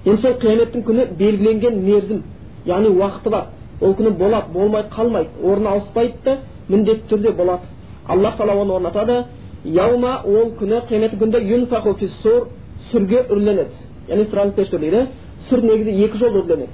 [0.06, 2.24] енді сол қияметтің күні белгіленген мерзім
[2.66, 3.46] яғни уақыты бар.
[3.82, 6.38] Ол күні болады болмай қалмайды орны ауыспайды да
[6.70, 7.64] міндетті түрде болады.
[8.08, 9.26] Аллах тағала оны орнатады.
[9.64, 12.48] Яума ол күні қияметтің күнінде сур
[12.92, 13.74] сүрге үрленеді.
[14.08, 15.08] Яғни пешті дейді.
[15.50, 16.72] Сүр негізі екі жолы үрленеді.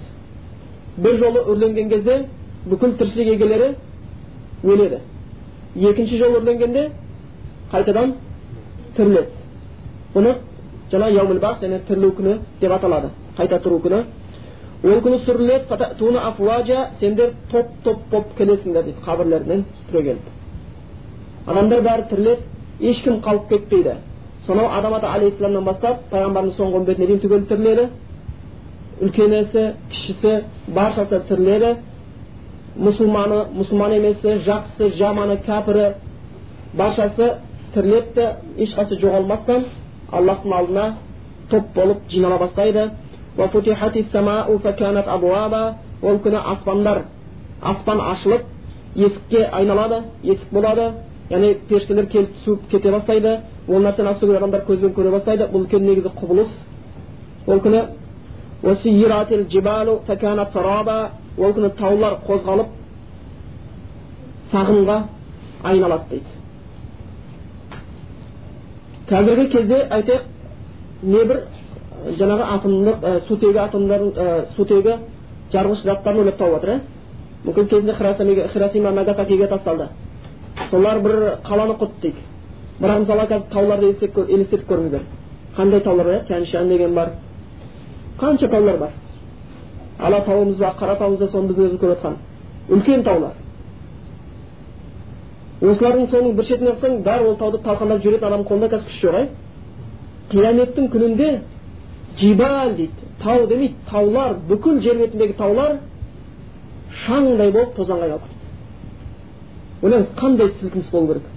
[0.98, 2.26] Бір жолы үрленген кезде
[2.66, 3.76] бүкіл тіршілік егелері
[4.64, 5.00] өледі.
[5.76, 6.90] Екінші жолы үрленгенде
[7.72, 8.14] қайтадан
[8.96, 9.28] тіріледі.
[10.14, 10.36] Бұны
[10.92, 13.10] жаңа яумул бас яғни тірілу күні деп аталады.
[13.38, 14.04] Қайта тұру күні.
[14.84, 20.30] Ол күні сүріледі сендер топ топ болып келесіңдер дейді қабірлерінен түрегеліп
[21.48, 23.94] адамдар бәрі тіріледі ешкім қалып кетпейді
[24.46, 27.88] сонау адам ата алейхисаламнан бастап пайғамбарымыз соңғы үмбетіне дейін түгел тіріледі
[29.02, 30.34] үлкенесі кішісі
[30.68, 31.76] баршасы тіріледі
[32.78, 35.88] мұсылманы мұсылман емесі жақсысы жаманы кәпірі
[36.74, 37.30] баршасы
[37.76, 39.66] тіріледі ешқайсысы жоғалмастан
[40.12, 40.86] аллахтың алдына
[41.50, 42.90] топ болып жинала бастайды
[46.02, 47.04] ол күні аспандар
[47.62, 48.42] аспан ашылып
[48.96, 50.92] есікке айналады есік болады
[51.30, 56.12] яғни періштелер келіп түсіп кете бастайды ол нәрсені адамдар көзбен көре бастайды бұл үлкен негізі
[56.18, 56.52] құбылыс
[57.48, 57.82] ол күні
[61.38, 62.76] ол күні таулар қозғалып
[64.52, 64.98] сағымға
[65.64, 66.32] айналады дейді
[69.12, 70.24] қазіргі кезде айтайық
[71.04, 71.42] небір
[72.20, 74.12] жаңағы атомдық сутегі атомдарын
[74.56, 74.98] сутегі
[75.54, 76.80] жарғыш заттарын ойлап тауып жатыр иә
[77.46, 77.94] мүмкін кезінде
[78.54, 79.88] хиросима нагасакиге тасталды
[80.70, 82.16] солар бір қаланы құртты дейік
[82.82, 85.02] бірақ мысалы қазір тауларды елестетіп көріңіздер
[85.58, 87.10] қандай таулар иә тянь шань деген бар
[88.20, 88.90] қанша таулар бар
[90.00, 92.16] алатауымыз бар қаратауымыз да соны біздің өзіміз көріп жатқан
[92.70, 93.34] үлкен таулар
[95.62, 99.18] осылардың соның бір шетіне алсаң бәрі ол тауды талқандап жүретін адамның қолында қазір күш жоқ
[99.20, 99.28] иә
[100.32, 101.30] қияметтің күнінде
[102.20, 102.92] жибал дейді
[103.24, 105.78] тау демейді таулар бүкіл жер бетіндегі таулар
[107.06, 111.30] шаңдай болып тозаңға айналып кетеді ойлаңыз қандай сілкініс болу керек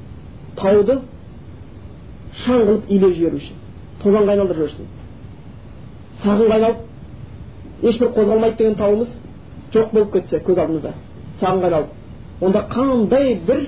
[0.57, 0.99] тауды
[2.45, 3.61] шаң қылып илеп жіберу үшін
[4.03, 4.87] тозаңға айналдырып жіберсін
[6.25, 9.15] сағынға айналып ешбір қозғалмайды деген тауымыз
[9.75, 10.95] жоқ болып кетсе көз алдымызда
[11.41, 13.67] сағынға айналып онда қандай бір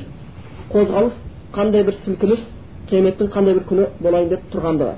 [0.73, 1.19] қозғалыс
[1.55, 2.47] қандай бір сілкініс
[2.91, 4.95] қияметтің қандай бір күні болайын деп тұрғандығы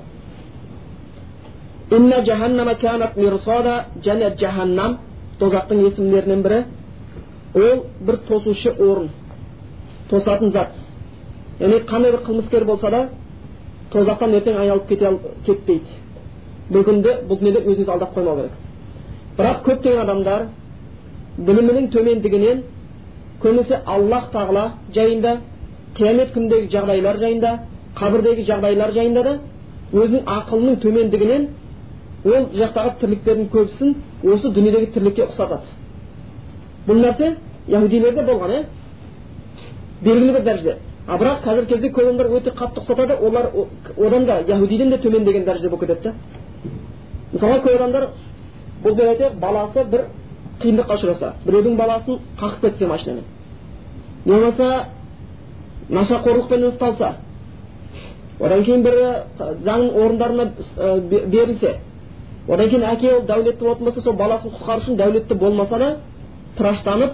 [4.05, 4.97] және жаһаннам
[5.39, 6.59] тозақтың есімдерінің бірі
[7.55, 9.09] ол бір тосушы орын
[10.09, 10.75] тосатын зат
[11.59, 13.09] яғни қандай бір қылмыскер болса да
[13.93, 15.11] тозақтан ертең айналып кете
[15.45, 18.51] кетпейді күнде бұл дүниеде өзіңізді алдап қоймау керек
[19.39, 20.45] бірақ көптеген адамдар
[21.47, 22.63] білімінің төмендігінен
[23.41, 25.37] көбінесе аллах тағала жайында
[25.97, 27.53] қиямет күніндегі жағдайлар жайында
[27.99, 29.33] қабірдегі жағдайлар жайында да
[29.93, 31.47] өзінің ақылының төмендігінен
[32.25, 33.95] ол жақтағы тірліктердің көбісін
[34.33, 35.71] осы дүниедегі тірлікке ұқсатады.
[36.87, 37.35] Бұл нәрсе
[37.67, 38.63] яхудилерде болған иә
[40.03, 40.77] белгілі бір дәрежеде
[41.07, 43.49] а бірақ қазіргі кезде көп адамдар өте қатты ұқсатады олар
[43.97, 46.13] одан да яхудиден де төмен деген дәрежеде болып кетеді да
[47.33, 48.07] мысалға көп адамдар
[48.83, 50.05] бұл деп айтайық баласы бір
[50.61, 53.23] қиындыққа ұшыраса біреудің баласын қағып кетсе машинамен.
[54.25, 54.85] Не болмаса
[55.89, 57.13] нашақорлықпен ұсталса
[58.39, 58.97] одан кейін бір
[59.63, 60.51] заң орындарына
[61.31, 61.77] берілсе
[62.49, 65.89] одан кейін әке ол дәулетті болатын болса сол баласын құтқару үшін дәулетті болмаса да
[66.57, 67.11] тыраштанып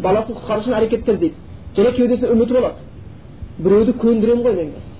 [0.00, 1.34] баласын құтқару үшін әрекеттер іздейді
[1.76, 2.74] және кеудесінде үміті болады.
[3.58, 4.94] Біреуді көндіремін ғой мен қазір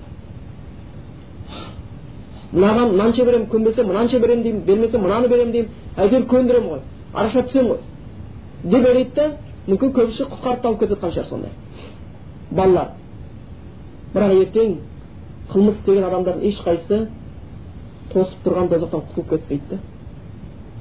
[2.55, 5.69] мынаған мынанша беремін көнбесе мынанша беремін деймін бермесе мынаны беремін деймін.
[5.97, 6.79] Әйтеуір көндіремін ғой.
[7.13, 7.79] Араша түсемін ғой.
[8.63, 9.25] Деп ойлайды да
[9.67, 11.51] мүмкін көбісі құтқарып та алып кетіп жатқан шығар сондай
[12.51, 12.89] балалар.
[14.13, 14.75] Бірақ ертең
[15.51, 17.07] қылмыс істеген адамдардың ешқайсысы
[18.15, 19.79] тосып тұрған тозақтан құтылып кетпейді да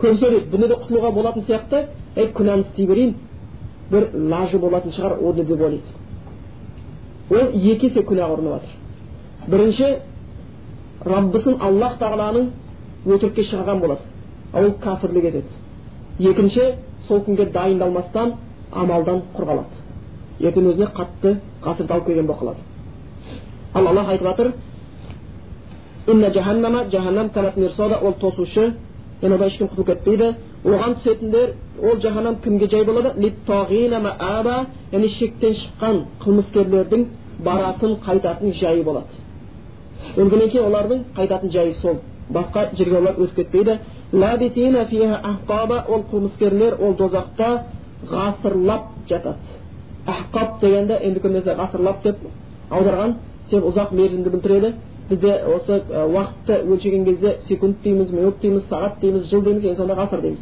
[0.01, 1.85] ойлайды бұл дүниеде құтылуға болатын сияқты
[2.17, 3.15] ей күнәні істей берейін
[3.91, 5.95] бір лажы болатын шығар оны деп ойлайды.
[7.31, 9.89] Ол екі есе күнәға ұрынып жатыр бірінші
[11.05, 12.51] раббысын аллах тағаланың
[13.07, 14.01] өтірікке шығарған болады.
[14.55, 15.49] Ол кәпірлік етеді.
[16.19, 16.75] Екінші
[17.09, 18.35] сол күнге дайындалмастан
[18.73, 19.83] амалдан құр қалады
[20.41, 22.63] ертең өзіне қатты ғасырды алып келген болып қалады.
[23.75, 24.53] Ал аллах айтып жатыр
[26.07, 28.75] инна жаханнама жаһаннам мирсода ол тосушы
[29.23, 33.13] яғни одан ешкім құтылып кетпейді оған түсетіндер ол жаһаннам кімге жай болады
[34.93, 37.07] яғни шектен шыққан қылмыскерлердің
[37.45, 39.07] баратын қайтатын жайы болады
[40.17, 41.97] өлгеннен кейін олардың қайтатын жайы сол
[42.31, 43.79] басқа жерге олар өтіп кетпейді
[45.89, 47.63] ол қылмыскерлер ол дозақта
[48.11, 49.37] ғасырлап жатады
[50.07, 52.17] ахқаб дегенде енді көбінесе ғасырлап деп
[52.71, 53.15] аударған
[53.51, 54.75] себебі ұзақ мерзімді білдіреді
[55.09, 59.99] бізде осы уақытты өлшеген кезде секунд дейміз минут дейміз сағат дейміз жыл дейміз ең соңында
[60.01, 60.41] ғасыр дейміз.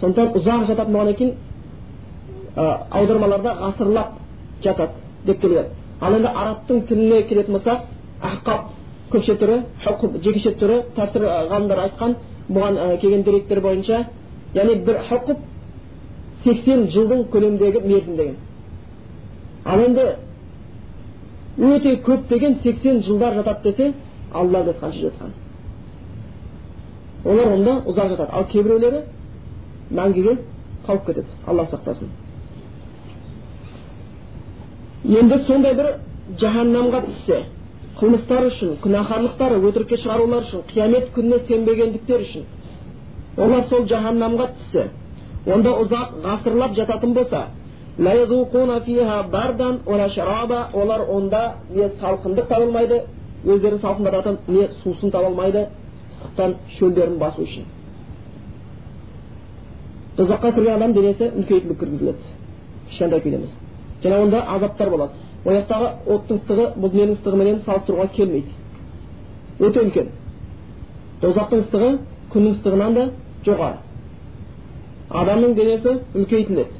[0.00, 1.34] Сондықтан ұзақ жататын болғаннан кейін
[2.90, 4.18] аудармаларда ғасырлап
[4.62, 4.92] жатады
[5.26, 5.66] деп келген.
[6.00, 7.86] Ал енді арабтың тіліне келетін болсақ
[8.22, 8.60] ахқаб
[9.12, 9.60] көпше түрі
[10.24, 12.16] жекеше түрі тәсір ғалымдар айтқан
[12.50, 14.04] бұған келген деректер бойынша
[14.54, 15.42] яғни бір хұқып
[16.44, 18.36] сексен жылдың көлеміндегі мерзім деген
[19.64, 20.06] ал енді
[21.60, 23.92] өте көп деген сексен жылдар жатады десе
[24.32, 25.38] алла біледі қанша жатқанын
[27.24, 28.30] олар онда ұзақ жатады.
[28.32, 29.02] Ал кейбіреулері
[29.90, 30.36] мәңгіге
[30.86, 31.26] қалып кетеді.
[31.46, 32.08] Алла сақтасын.
[35.04, 35.90] Енді сондай бір
[36.40, 37.42] жаһаннамға түссе
[38.00, 42.44] қылмыстары үшін күнәһарлықтары өтірікке шығарулар үшін қиямет күніне сенбегендіктері үшін
[43.36, 44.86] олар сол жаһаннамға түссе
[45.46, 47.46] онда ұзақ ғасырлап жататын болса
[50.74, 53.02] олар онда не салқындық таба алмайды
[53.44, 55.66] өздері салқындататын не сусын таба алмайды
[56.12, 57.64] ыстықтан шөлдерін басу үшін
[60.16, 62.18] тозаққа кірген адам денесі үлкейтіліп кіргізіледі
[62.88, 63.38] кішкентай күйде
[64.02, 65.12] және онда азаптар болады
[65.44, 68.50] ол жақтағы оттың ыстығы бұл дүниенің ыстығыменен салыстыруға келмейді
[69.60, 70.10] өте үлкен
[71.22, 71.90] тозақтың ыстығы
[72.32, 73.06] күннің ыстығынан да
[73.46, 73.78] жоғары
[75.22, 76.79] адамның денесі үлкейтіледі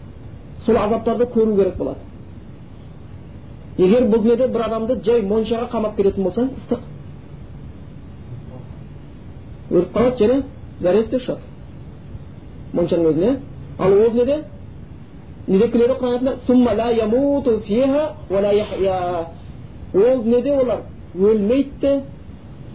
[0.66, 1.99] сол азаптарды көру керек болады.
[3.79, 6.81] Егер бұл дүниеде бір адамды жай моншаға қамап кететін болсаң ыстық.
[9.70, 10.42] Өліп қалады және
[10.81, 11.40] зәресі де ұшады.
[12.73, 13.37] Моншаның өзіне.
[13.79, 14.44] Ал ол дүниеде
[15.46, 15.94] не деп келеді
[19.94, 20.81] ол дүниеде олар
[21.14, 22.03] өлмейді де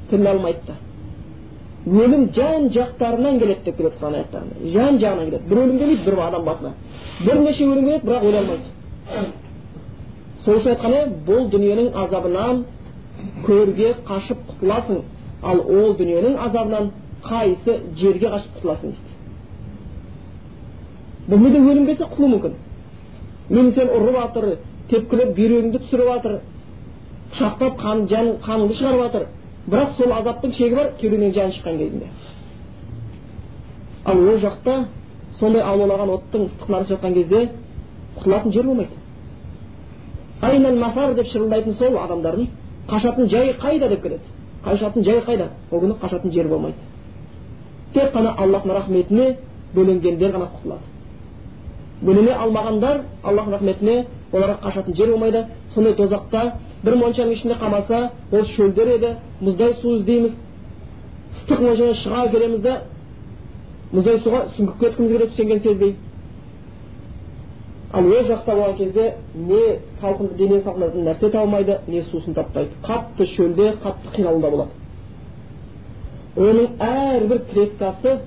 [0.10, 0.74] тіріле алмайды да.
[1.86, 6.16] Өлім жан жақтарынан келеді деп келеді құран аяттарында жан жағынан келеді бір өлім келмейді бір
[6.28, 6.72] адам басына
[7.26, 8.68] бірнеше өлім келеді бірақ өле алмайды
[10.46, 10.94] сол үшін айтқан
[11.28, 12.56] бұл дүниенің азабынан
[13.46, 14.98] көрге қашып құтыласың
[15.44, 16.86] ал ол дүниенің азабынан
[17.24, 19.12] қайсы жерге қашып құтыласың дейді
[21.30, 22.54] бұл неде өлім келсе құтылу мүмкін
[23.50, 24.46] мені сен ұрып жатыр
[24.90, 26.34] тепкілеп бүйрегіңді түсіріп жатыр
[27.32, 29.24] пышақтап қан жан қаныңды шығарып жатыр
[29.68, 32.08] бірақ сол азаптың шегі бар кеудеңнен жан шыққан кезінде.
[34.06, 34.86] Ал ол жақта
[35.40, 37.50] сондай аулалаған оттың ыстық жатқан кезде
[38.18, 38.92] құтылатын жер болмайды.
[40.42, 42.48] Айнал мафар деп шырылдайтын сол адамдардың
[42.90, 44.22] қашатын жайы қайда деп келеді?
[44.66, 45.50] Қашатын жай қайда?
[45.72, 46.78] Ол күні қашатын жер болмайды.
[47.94, 49.38] Тек қана аллахтың рахметіне
[49.74, 50.82] бөленгендер ғана құтылады.
[52.02, 55.46] Бөлене алмағандар аллахтың рахметіне оларға қашатын жер болмайды.
[55.74, 56.54] Сондай тозақта
[56.86, 60.34] бір моншаның ішінде қамаса ол шөлдер еді мұздай су іздейміз
[61.42, 62.74] ыстық моншадан шыға келеміз да
[63.94, 65.96] мұздай суға сүңгіп кеткіміз келеді сенген сезбей
[67.94, 69.62] ал ол жақта болған кезде не
[70.02, 74.72] салқын дене салқындататын нәрсе таба алмайды не сусын таппайды қатты шөлде қатты қиналуда болады
[76.36, 78.18] оның әрбір клеткасы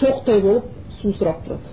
[0.00, 0.64] шоқтай болып
[1.00, 1.68] су сұрап тұрады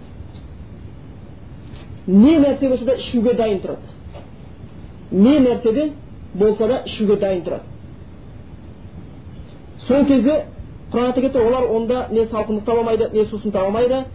[2.07, 3.94] не нәрсе болса да ішуге дайын тұрады
[5.11, 5.91] не нәрседе
[6.33, 7.63] болса да ішуге дайын тұрады
[9.87, 10.45] сол кезде
[10.91, 14.05] құран кетті олар онда не салқындық таба алмайды не сусын таба алмайды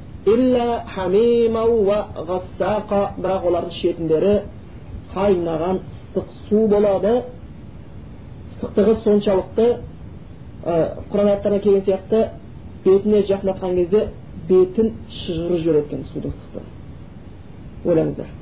[3.21, 4.35] бірақ олардың ішетіндері
[5.15, 7.13] қайнаған ыстық су болады
[8.51, 9.67] ыстықтығы соншалықты
[10.65, 12.27] құран аяттарда келген сияқты
[12.85, 14.09] бетіне жақындатқан кезде
[14.49, 18.40] бетін шыжғырып жібереді екен судың ыстықтығы ойлаңыздар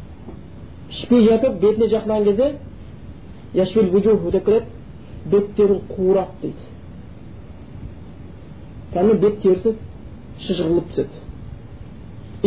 [0.91, 2.49] ішпей жатып бетіне жақындаған кезде
[4.33, 4.65] деп
[5.31, 6.67] беттерін қуырады дейді
[8.93, 9.73] кәдімгі бет терісі
[10.45, 11.17] шыжғырылып түседі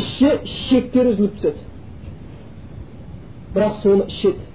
[0.02, 1.62] іші шектері үзіліп түседі
[3.56, 4.48] бірақ соны ішеді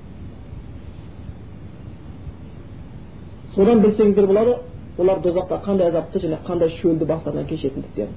[3.54, 4.56] содан білсеңіздер болады
[4.98, 8.14] олар дозақта қандай азапты және қандай шөлді бастарынан кешетіндіктерін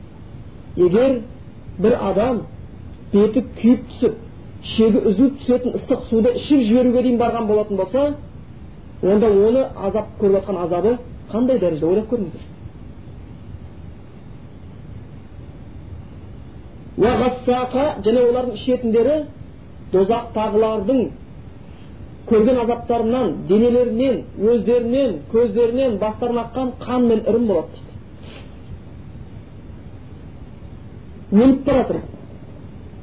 [0.87, 1.21] егер
[1.77, 2.41] бір адам
[3.13, 4.17] беті күйіп түсіп
[4.63, 8.15] шегі үзіліп түсетін ыстық суды ішіп жіберуге дейін барған болатын болса
[9.01, 10.97] онда оны азап көріп жатқан азабы
[11.31, 12.45] қандай дәрежеде ойлап көріңіздер.
[16.99, 19.15] Және олардың ішетіндері
[19.93, 20.99] дозақтағылардың
[22.29, 24.19] көрген азаптарынан денелерінен
[24.51, 27.89] өздерінен көздерінен бастарынан аққан қан мен ірім болады дейді.
[31.31, 32.01] Өліп бара жатыр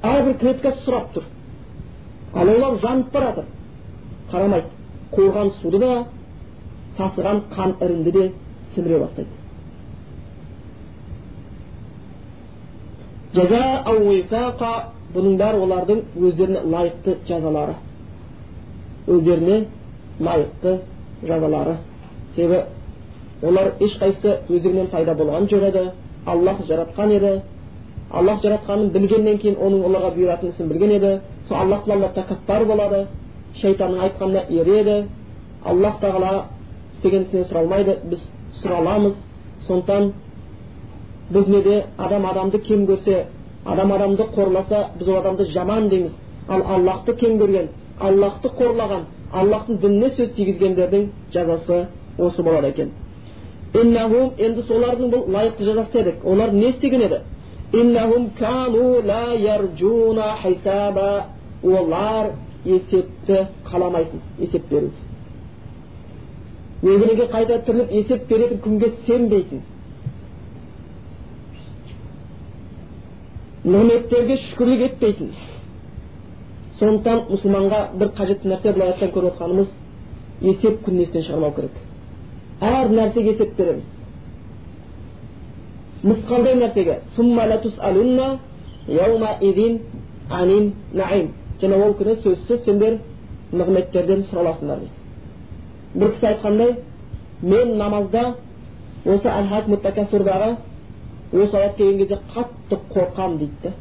[0.02, 1.24] әрбір клеткасы сұрап тұр.
[2.36, 3.44] Олар жанып бара жатыр
[4.32, 4.68] қарамайды
[5.16, 6.04] қорған суды да
[6.98, 8.32] сасыған қан іріңді де
[8.74, 9.32] сіміре бастайды
[15.14, 17.74] бұның бәрі олардың өздеріне лайықты жазалары
[19.06, 19.58] өздеріне
[20.20, 20.72] лайықты
[21.22, 21.76] жазалары
[22.34, 22.62] себебі
[23.42, 25.84] олар ешқайсысы өздерінен пайда болған жоқ еді
[26.26, 27.32] аллах жаратқан еді
[28.18, 31.12] аллах жаратқанын білгеннен кейін оның оларға бұйыратын ісін білген еді
[31.48, 33.00] сол аллахтың алдында тәкаппар болады
[33.60, 34.96] шайтанның айтқанына ереді
[35.64, 36.32] аллах тағала
[36.96, 38.22] істеген ісінен сұралмайды біз
[38.62, 39.14] сұраламыз
[39.66, 40.12] сондықтан
[41.32, 43.24] бұл дүниеде адам адамды кем көрсе
[43.64, 46.12] адам адамды қорласа біз ол адамды жаман дейміз
[46.48, 47.68] ал аллахты кем көрген
[48.00, 51.86] аллахты қорлаған аллахтың дініне сөз тигізгендердің жазасы
[52.18, 52.92] осы болады екен
[53.74, 57.20] енді солардың бұл лайықты жазасы дедік олар не істеген еді
[57.73, 61.13] إنهم كانوا لا يرجون حسابا
[61.63, 62.31] олар
[62.65, 64.97] есепті қаламайтын есеп беруді
[66.83, 69.61] өлгенге қайта тіріліп есеп беретін күнге сенбейтін
[73.65, 75.31] нығметтерге шүкірлік етпейтін
[76.79, 79.69] сондықтан мұсылманға бір қажетті нәрсе бұл аяттан көріп отқанымыз
[80.41, 81.75] есеп күнін естен шығармау керек
[82.61, 83.94] әр нәрсеге есеп береміз
[86.02, 87.00] мысқалдай нәрсеге
[91.60, 92.98] және ол күні сөзсіз сендер
[93.52, 96.74] нығметтерден сұраласыңдар дейді бір кісі айтқандай
[97.42, 98.24] мен намазда
[99.04, 99.28] осы
[99.72, 100.56] муттакасурдағы
[101.32, 103.72] осы аят келген кезде қатты қорқамын дейді да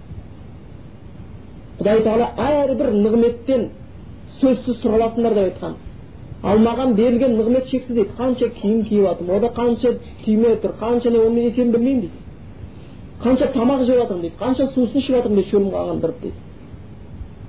[1.79, 3.67] құдай тағала әрбір нығметтен
[4.39, 5.75] сөзсіз сұраласыңдар деп айтқан
[6.45, 8.11] ал маған берілген нығмет шексіз дейді.
[8.19, 12.17] Қанша киім киіп жатырмын ода қанша түйме тұр қанша не оның есебін білмеймін дейді.
[13.23, 16.37] Қанша тамақ жеп жатырмын дейді қанша сусын ішіп жатырмын дейді шөлім қағандырып дейді.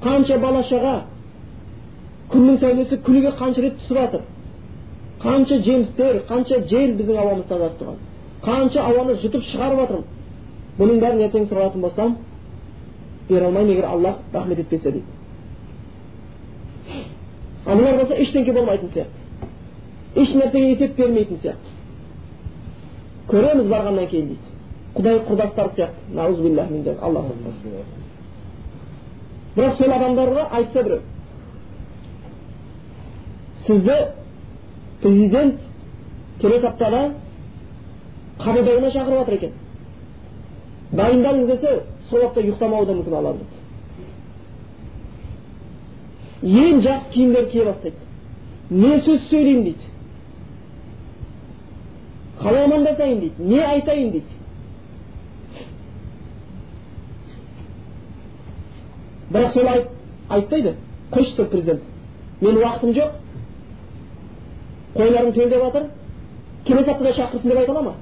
[0.05, 0.94] Қанша бала шаға
[2.32, 4.22] күннің сәулесі күніге қанша рет түсіп жатыр
[5.22, 8.01] қанша жемістер қанша жел біздің ауамызды тазартып тұрған.
[8.44, 10.05] Қанша ауаны жұтып шығарып жатырмын
[10.78, 12.16] бұның бәрін ертең сұралатын болсам
[13.28, 15.16] бере алмаймын егер аллах рахмет етпесе дейді.
[17.67, 21.69] Ал болса ештеңке болмайтын сияқты еш нәрсеге есеп бермейтін сияқты
[23.31, 24.47] көреміз барғаннан кейін дейді
[24.97, 27.69] құдай құрдастары сияқты алла сақтасын
[29.57, 31.01] бірақ сол адамдарға айтса біреу
[33.67, 33.97] сізді
[35.03, 35.61] президент
[36.41, 37.03] келесі аптада
[38.39, 39.53] қабылдауына шақырып жатыр екен
[40.93, 43.17] дайындалыңыз десе сол уақытта ұйықтамауы да мүмкін
[46.43, 47.97] ең жақсы киімдер кие бастайды
[48.70, 49.93] не сөз сөйлеймін дейді
[52.41, 54.26] қалай амандасайын дейді не айтайын дейді
[59.30, 59.68] бірақ сол
[60.28, 60.74] айтпайды
[61.12, 61.82] қойшы сол президент
[62.41, 63.11] менің уақытым жоқ
[64.97, 65.89] қойларым төлдеп жатыр
[66.64, 67.95] келесі аптада шақырсын деп айта ала ма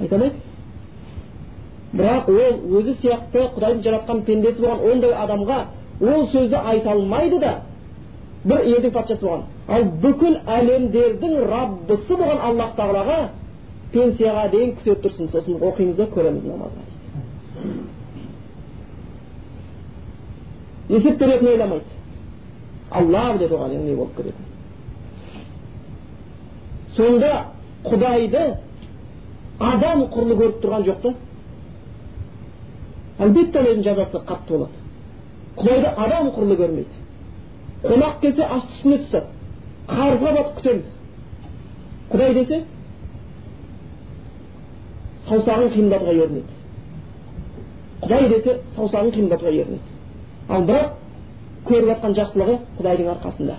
[0.00, 0.36] айта алмайды
[1.94, 5.58] бірақ ол өзі сияқты құдайдың жаратқан пендесі болған ондай адамға
[6.00, 7.54] ол сөзді айта алмайды да
[8.44, 9.44] бір елдің патшасы болған.
[9.68, 13.20] Ал бүкіл әлемдердің раббысы болған аллах тағалаға
[13.92, 15.30] пенсияға дейін күтіп тұрсын.
[15.32, 16.84] Сосын оқимыз да көреміз намазға.
[20.88, 21.96] Есеп беретінін ойламайды.
[22.90, 24.48] Алла біледі оған не болып кететінін
[26.98, 27.32] сонда
[27.86, 28.42] құдайды
[29.62, 31.14] адам құрлы көріп тұрған жоқ та?
[33.22, 34.77] Әлбетте өзінің жазасы қатты болады.
[35.58, 36.94] Құдайды адам құрлы көрмейді
[37.84, 39.30] қонақ келсе асты үстіне түседі
[39.88, 40.86] қарызға батып күтеміз
[42.12, 42.60] құдай десе
[45.28, 46.52] саусағын қимылдатуға ерінеді
[48.02, 49.96] құдай десе саусағын қимылдатуға ерінеді
[50.48, 50.94] ал бірақ
[51.68, 53.58] көріп жатқан жақсылығы құдайдың арқасында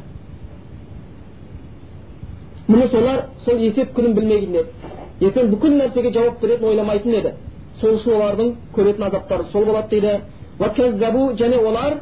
[2.69, 7.31] міне солар сол есеп күнін білмейтін еді ертең бүкіл нәрсеге жауап беретін ойламайтын еді
[7.81, 10.19] сол үшін олардың көретін азаптары сол болады дейді
[10.59, 11.99] және олар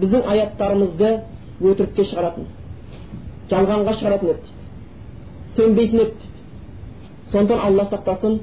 [0.00, 1.08] біздің аяттарымызды
[1.60, 2.46] өтірікке шығаратын
[3.50, 6.30] жалғанға шығаратын еді дейді сенбейтін еді дейді
[7.32, 8.38] сондықтан алла сақтасын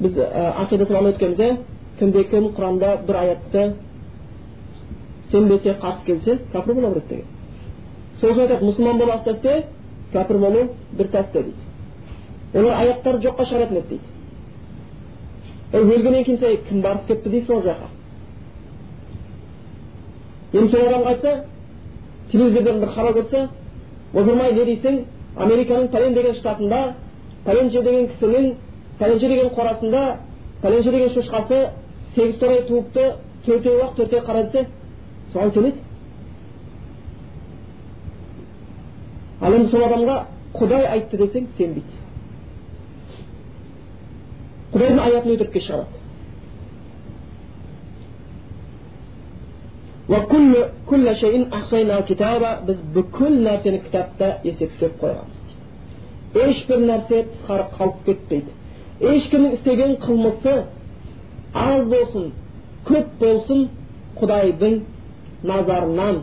[0.00, 1.60] біз ақидасы бағана өткенбіз
[2.00, 3.64] кімде кім құранда бір аятты
[5.30, 7.26] сенбесе қарсы келсе кәпір бола береді деген
[8.20, 9.64] сол үшін айтады мұсылман бола десе
[10.12, 14.17] кәпір болу бір тәсте дейді олар аяттарды жоққа шығаратын еді дейді
[15.72, 17.88] өлгеннен кейін сен кім барып кетті дейсің ол жаққа
[20.52, 21.32] енді сол адамға айтса
[22.32, 23.48] телевизордан бір хабар көрсе
[24.14, 25.02] ойпырмай не дейсің
[25.36, 26.80] американың пәлен деген штатында
[27.44, 28.48] пәленше деген кісінің
[28.98, 30.04] пәленше деген қорасында
[30.62, 31.60] пәленше деген шошқасы
[32.14, 33.12] сегіз торай туыпты
[33.44, 34.66] төртеуі ақ төртеуі қара десе
[35.34, 35.76] соған сенеді
[39.40, 40.18] ал енді сол адамға
[40.54, 41.97] құдай айтты десең сенбейді
[44.72, 45.96] құдайдың аятын өтірікке шығарады
[52.68, 55.38] біз бүкіл нәрсені кітапта есептеп қойғанбыз
[56.44, 58.50] ешбір нәрсе тысқары қалып кетпейді
[59.14, 60.54] ешкімнің істеген қылмысы
[61.54, 62.30] аз болсын
[62.88, 63.60] көп болсын
[64.20, 64.80] құдайдың
[65.50, 66.22] назарынан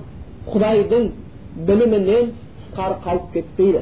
[0.50, 1.08] құдайдың
[1.70, 3.82] білімінен тысқары қалып кетпейді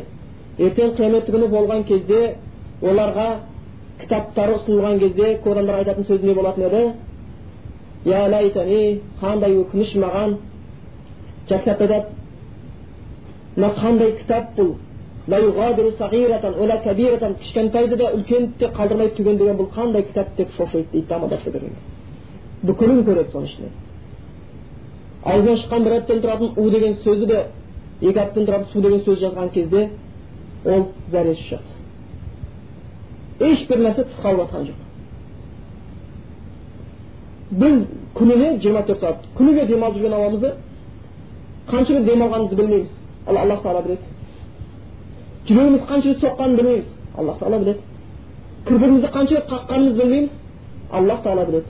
[0.67, 2.21] ертең қиямет күні болған кезде
[2.81, 3.27] оларға
[4.03, 6.83] кітаптары ұсынылған кезде көп адамдар айтатын сөзі не болатын еді
[8.05, 10.37] я лайтани қандай өкініш маған
[11.47, 12.05] кітапта айтады
[13.55, 14.75] мына қандай кітап бұл
[17.39, 21.75] кішкентайды да үлкенді де қалдырмай түгендеген бұл қандай кітап деп шошиды дейді көрген
[22.63, 23.71] бүкілін көреді соның ішінен
[25.23, 27.45] аузынан шыққан бір аттан тұратын у деген сөзі де
[28.01, 29.89] екі әріптен тұратын су деген сөз жазған кезде
[30.65, 31.82] ол зәресі шықты
[33.39, 34.79] ешбір нәрсе тыс қалып жатқан жоқ
[37.51, 37.75] біз
[38.17, 40.53] күніне жиырма төрт сағат күніге демалып жүрген ауамызды
[41.69, 42.89] қанша рет демалғанымызды білмейміз
[43.27, 44.03] ал аллах тағала біледі
[45.47, 46.85] жүрегіміз қанша рет соққанын білмейміз
[47.17, 47.79] аллах тағала біледі
[48.67, 50.29] кірпігімізді қанша рет қаққанымызды білмейміз
[50.91, 51.67] аллах тағала біледі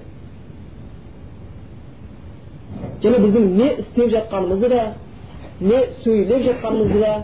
[3.04, 4.94] және біздің не істеп жатқанымызды да
[5.60, 7.24] не сөйлеп жатқанымызды да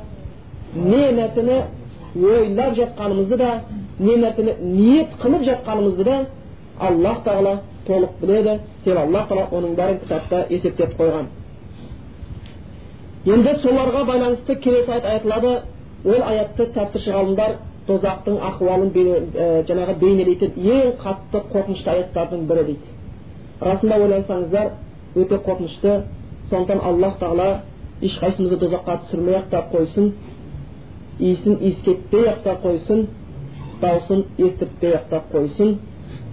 [0.76, 1.62] не нәрсені
[2.16, 3.62] ойлап жатқанымызды да
[4.00, 6.20] не нәрсені ниет қылып жатқанымызды да
[6.80, 11.26] аллах тағала толық біледі себебі аллах тағала оның бәрін кітапта есептеп қойған
[13.26, 15.56] енді соларға байланысты келесі аят айтылады
[16.06, 22.97] ол аятты тәпсірші ғалымдар тозақтың ахуалын ә, жаңағы бейнелейтін ең қатты қорқынышты аяттардың бірі дейді
[23.62, 24.72] расында ойлансаңыздар
[25.16, 26.02] өте қорқынышты
[26.50, 27.50] сондықтан аллах тағала
[28.02, 30.12] ешқайсымызды тозаққа түсірмей ақ та қойсын
[31.20, 33.08] иісін иіскетпей ақ та қойсын
[33.82, 35.76] дауысын естіртпей ақ та қойсын.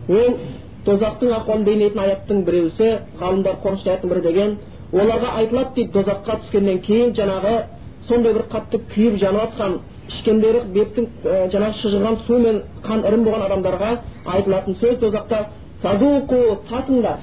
[0.08, 0.38] Ол
[0.86, 2.88] тозақтың ахуалын бейнелейтін аяттың біреусі
[3.20, 4.56] ғалымдар қорқынышты аяттың бірі деген
[4.92, 7.54] оларға айтылады дейді тозаққа түскеннен кейін жаңағы
[8.08, 9.78] сондай бір қатты күйіп жанып жатқан
[10.10, 13.90] ішкендері беттің ә, жаңағы шыжыған су мен қан ірім болған адамдарға
[14.36, 15.38] айтылатын сөз тозақта
[15.82, 16.38] садуку
[16.70, 17.18] татыңдар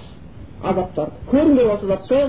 [0.64, 2.20] азаптарды көріңдер осы затты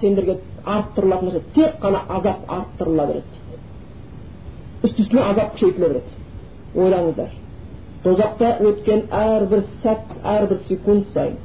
[0.00, 3.43] сендерге арттырылатын нәрсе тек қана азап арттырыла береді.
[4.84, 6.12] Үсті үстіне азап күшейтіле береді
[6.84, 7.32] ойлаңыздар
[8.04, 11.38] тозақта өткен әрбір сәт әрбір секунд сайын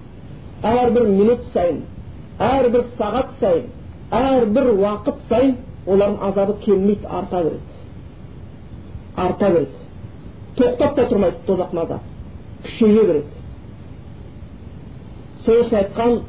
[0.74, 1.82] әрбір минут сайын
[2.44, 3.68] әрбір сағат сайын
[4.20, 7.78] әрбір уақыт сайын олардың азабы келмейді арта береді
[9.16, 9.78] арта береді
[10.58, 12.04] тоқтап та тұрмайды тозақтың азабы
[12.66, 13.34] күшейе береді
[15.46, 16.20] сол үшін айтқан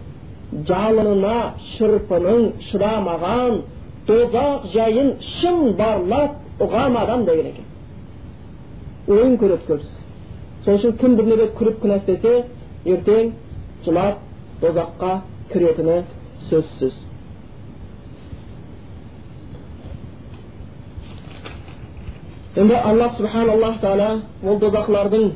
[0.68, 1.36] жалынына
[1.72, 3.58] шырпының шыдамаған
[4.06, 7.68] тозақ жайын шын барлап ұған адам деген екен
[9.14, 12.34] ойын көреді көбісі сол үшін кім бір неге күліп күнә істесе
[12.94, 13.30] ертең
[13.84, 14.20] жылап
[14.62, 15.12] тозаққа
[15.52, 15.96] кіретіні
[16.50, 16.98] сөзсіз
[22.60, 24.10] енді алла субхан аллах тағала
[24.44, 25.30] ол тозақлардың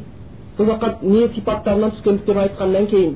[0.59, 3.15] тозаққа не сипаттарынан түскендіктерін айтқаннан кейін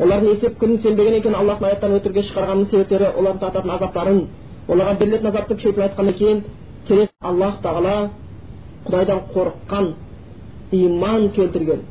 [0.00, 4.20] олардың есеп күнін сенбеген екен аллахтың аяттарын өтірікке шығарғанның себептері олардың тартатын азаптарын
[4.68, 6.42] оларға берілетін азапты күшейтіп айтқаннан кейін
[7.28, 7.96] аллах тағала
[8.86, 9.92] құдайдан қорыққан
[10.72, 11.82] иман келтірген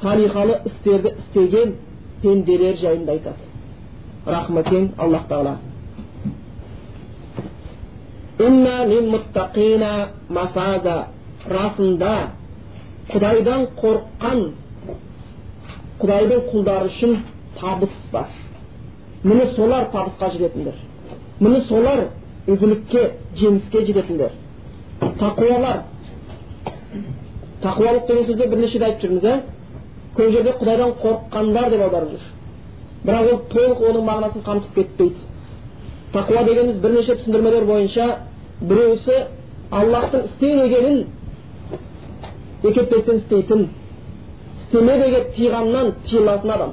[0.00, 1.74] салихалы істерді істеген
[2.22, 3.48] пенделер жайында айтады.
[4.26, 5.58] Рахымы кең аллах тағала.
[11.44, 12.12] Расында
[13.12, 14.38] құдайдан қорыққан
[16.00, 17.18] құдайдың құлдары үшін
[17.60, 18.30] табыс бар.
[19.24, 20.78] Міне солар табысқа жететіндер.
[21.40, 22.06] Міне солар
[22.46, 24.32] ізгілікке жеңіске жететіндер.
[25.00, 25.82] Тақуалар
[27.62, 29.36] тақуалық деген сөзді бірнеше рет айтып жүрміз иә
[30.16, 32.24] көп жерде құдайдан қорыққандар деп аударып жүр
[33.04, 35.16] бірақ ол толық оның мағынасын қамтып кетпейді
[36.12, 38.06] тақуа дегеніміз бірнеше түсіндірмелер бойынша
[38.60, 39.16] біреусі
[39.70, 41.06] аллахтың істе дегенін
[42.62, 43.68] екетпестен істейтін
[44.58, 46.72] істеме деген тыйылатын адам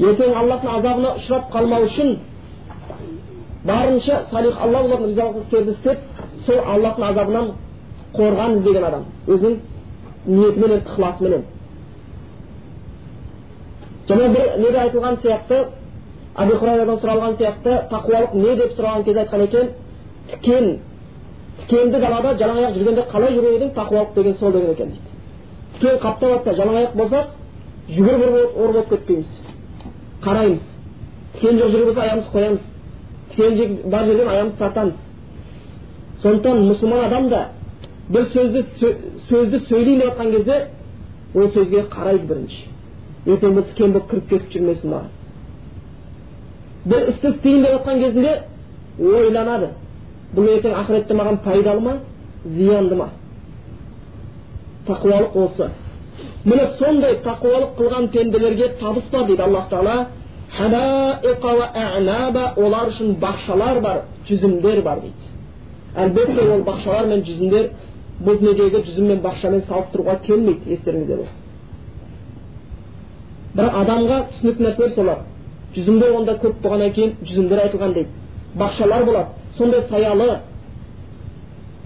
[0.00, 2.16] ертең аллахтың азабына ұшырап қалмау үшін
[3.64, 5.98] барынша салих алла олардың ризалығы істерді істеп
[6.46, 7.52] сол аллахтың азабынан
[8.14, 9.04] қорған іздеген адам.
[9.26, 9.58] Өзінің
[10.26, 11.42] ниетіменен ықыласыменен
[14.08, 15.60] және бір неде айтылған сияқты
[16.36, 19.70] әбу хурайрадан сұралған сияқты тақуалық не деп сұраған кезде айтқан екен
[20.32, 20.66] тікен
[21.60, 25.00] тікенді далада жалаң аяқ жүргенде қалай жүрер едің тақуалық деген сол деген екен дейді.
[25.78, 27.26] Тікен қаптап жатса жалаң аяқ болсақ
[27.88, 29.26] жүгіріп ор болып кетпейміз.
[30.24, 30.60] Қараймыз.
[31.34, 32.60] Тікен жоқ жер болса аяғымызды қоямыз.
[33.34, 34.94] Тікен бар жерден аяғымызды тартамыз.
[36.22, 37.48] Сондықтан мұсылман адам да
[38.08, 38.64] бір сөзді
[39.28, 40.56] сөзді сөйлейін деп жатқан кезде
[41.34, 42.62] ол сөзге қарайды бірінші
[43.26, 45.08] ертең бұл тікен болып кіріп кетіп жүрмесін маған
[46.84, 48.32] бір істі істейін деп жатқан кезінде
[49.00, 49.68] ойланады
[50.36, 51.94] бұл ертең ақыретте маған пайдалы ма
[52.44, 53.08] зиянды ма
[54.88, 55.70] тақуалық осы
[56.44, 60.06] міне сондай тақуалық қылған пенделерге табыс бар дейді аллах тағала
[62.56, 65.23] олар үшін бақшалар бар жүзімдер бар дейді
[65.96, 67.70] әлбетте ол бақшалар мен жүзімдер
[68.24, 71.44] бұл дүниедегі жүзім мен бақшамен салыстыруға келмейді естеріңізде болсын
[73.54, 75.18] бірақ адамға түсінікті нәрселер солар.
[75.74, 78.08] Жүзімдер онда көп болғаннан кейін жүзімдер айтылған дейді.
[78.58, 79.28] Бақшалар болады.
[79.58, 80.40] Сондай саялы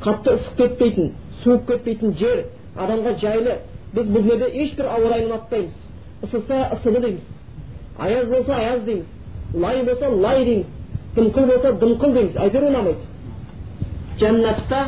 [0.05, 2.47] қатты ысып кетпейтін суып кетпейтін жер
[2.77, 3.59] адамға жайлы.
[3.93, 5.77] Біз бұл дүниеде ешбір ауа райын ұнатпаймыз.
[6.23, 7.23] Ысыса ысыды дейміз.
[7.99, 9.07] Аяз болса аяз дейміз.
[9.55, 10.67] Лай болса лай дейміз.
[11.17, 12.37] Дымқыл болса дымқыл дейміз.
[12.37, 13.01] Әйтеуір ұнамайды.
[14.21, 14.83] Жәннатта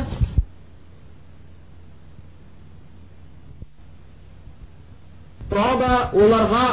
[6.13, 6.63] оларға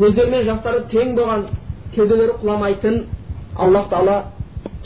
[0.00, 1.46] өздерімен жастары тең болған
[1.94, 2.98] кеуделері құламайтын
[3.64, 4.16] аллах тағала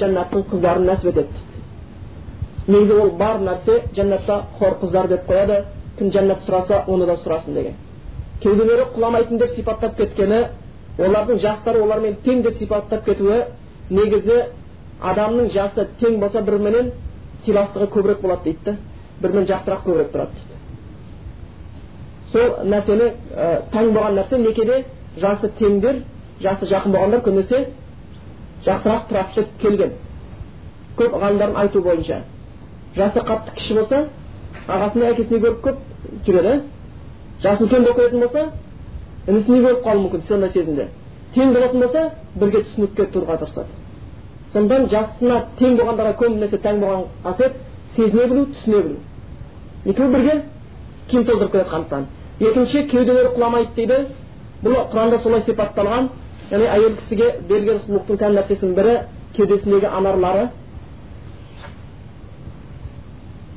[0.00, 1.42] жәннаттың қыздарын нәсіп етеді.
[2.66, 5.64] Негізі ол бар нәрсе жәннатта хор қыздар деп қояды.
[5.98, 7.74] Кім жәннат сұраса оны да сұрасын деген.
[8.42, 10.40] Кеуделері құламайтын деп сипаттап кеткені
[10.98, 13.44] олардың жастары олармен тең деп сипаттап кетуі
[13.90, 14.40] негізі
[15.02, 16.90] адамның жасы тең болса біріменен
[17.44, 18.76] сыйластығы көбірек болады дейді да
[19.22, 20.54] бірімен жақсырақ көбірек тұрады дейді
[22.32, 24.84] сол нәрсені ә, таң болған нәрсе некеде
[25.20, 26.02] жасы теңдер
[26.42, 27.66] жасы жақын болғандар көбінесе
[28.66, 29.92] жақсырақ тұрады деп келген
[30.98, 32.20] көп ғалымдардың айтуы бойынша
[32.96, 34.02] жасы қатты кіші болса
[34.66, 35.78] ағасының әкесіне көріп көп
[36.26, 36.58] жүреді
[37.42, 38.44] жасы үлкен болып кететін болса
[39.28, 40.88] інісіне көріп қалуы мүмкін сондай сезімде
[41.34, 42.04] тең болатын болса
[42.40, 43.83] бірге түсінікке тұруға тырысады
[44.54, 47.56] сондықтан жасына тең болғандарға көбінесе тәң болған қасиет
[47.96, 48.98] сезіне білу түсіне білу.
[49.84, 50.36] Екеуі бірге
[51.08, 52.06] киім толтырып келе жатқандықтан
[52.40, 53.98] екінші кеуделері құламайды дейді.
[54.64, 56.08] Бұл құранда солай сипатталған.
[56.50, 58.94] Яғни әйел кісіге берілген сұлулықтың тән нәрсесінің бірі
[59.36, 60.46] кеудесіндегі анарлары.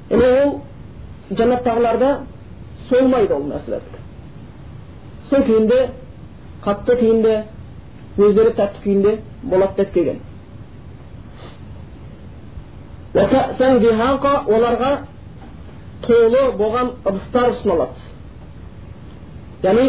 [0.09, 0.57] Яғни ол
[1.31, 2.11] жәннаттағыларда
[2.89, 4.03] солмайды ол нәрселердікі
[5.29, 5.79] сол күйінде
[6.63, 7.33] қатты күйінде
[8.17, 10.21] өздері тәтті күйінде болады деп келген.
[14.47, 14.91] Оларға
[16.05, 17.97] толы болған ыдыстар ұсынылады
[19.63, 19.87] яғни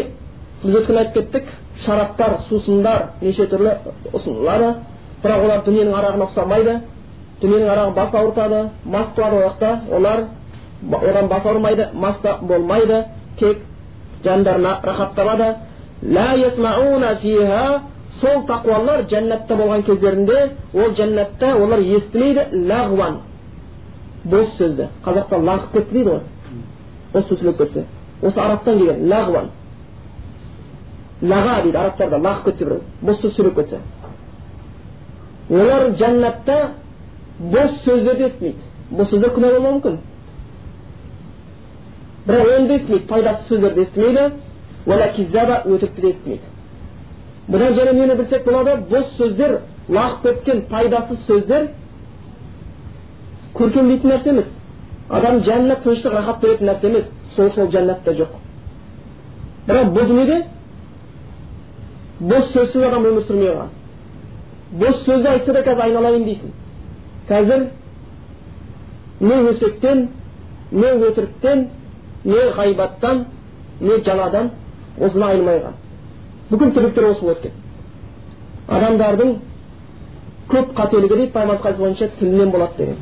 [0.62, 1.50] біз өткенде айтып кеттік
[1.84, 3.76] шараптар сусындар неше түрлі
[4.12, 4.74] ұсынылады
[5.22, 6.74] бірақ олар дүниенің арағына ұқсамайды
[7.42, 10.24] дүниенің арағы бас ауыртады мас қылады ол олар
[11.10, 13.04] одан бас ауырмайды мас та болмайды
[13.38, 13.58] тек
[14.24, 15.56] жандарына рахат табады
[18.20, 20.38] сол тақуалар жәннатта болған кездерінде
[20.74, 23.20] ол жәннатта олар естімейді лағуан
[24.24, 27.84] бос сөзді қазақта лағып кетті дейді ғой сөз сөйлеп кетсе
[28.22, 29.50] осы арабтан келген лағуан
[31.22, 33.78] лаға дейді арабтарда лағып кетсе біреу бос сөз сөйлеп кетсе
[35.50, 36.58] олар жәннатта
[37.38, 38.58] бос сөздерді естімейді
[38.90, 39.98] бос сөздер күнә болуы мүмкін
[42.26, 44.30] бірақ оны да естімейді пайдасыз сөздерді естімейді
[44.88, 46.57] өтірікті де естімейді
[47.48, 51.70] бұдан және нені білсек болады бос сөздер лағып кеткен пайдасыз сөздер
[53.54, 54.50] көркемдейтін нәрсе емес
[55.08, 58.36] адам жанына тыныштық рахат беретін нәрсе емес сол сол жәннатта жоқ
[59.68, 60.42] бірақ бұл дүниеде
[62.20, 63.74] бос сөзсіз адам өмір сүрмей қалған
[64.84, 66.54] бос сөзді айтса да қазір айналайын дейсің
[67.28, 67.66] қазір
[69.20, 70.08] не өсектен
[70.70, 71.66] не өтіріктен
[72.24, 73.24] не ғайбаттан
[73.80, 74.50] не жаладан
[75.00, 75.62] осыны айнымай
[76.50, 77.66] бүкіл тірліктер осы болып кеткен
[78.68, 79.34] адамдардың
[80.52, 82.96] көп қателігі дейді пайғамбар хадис бойынша тілінен болады деген.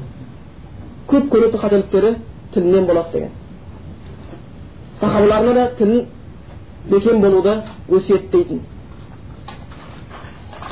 [1.11, 2.14] Көп көретін қателіктері
[2.55, 3.30] тілінен болады деген.
[5.01, 6.07] Сахабаларына да тілін
[6.90, 8.61] бекем болуды өсиеттейтін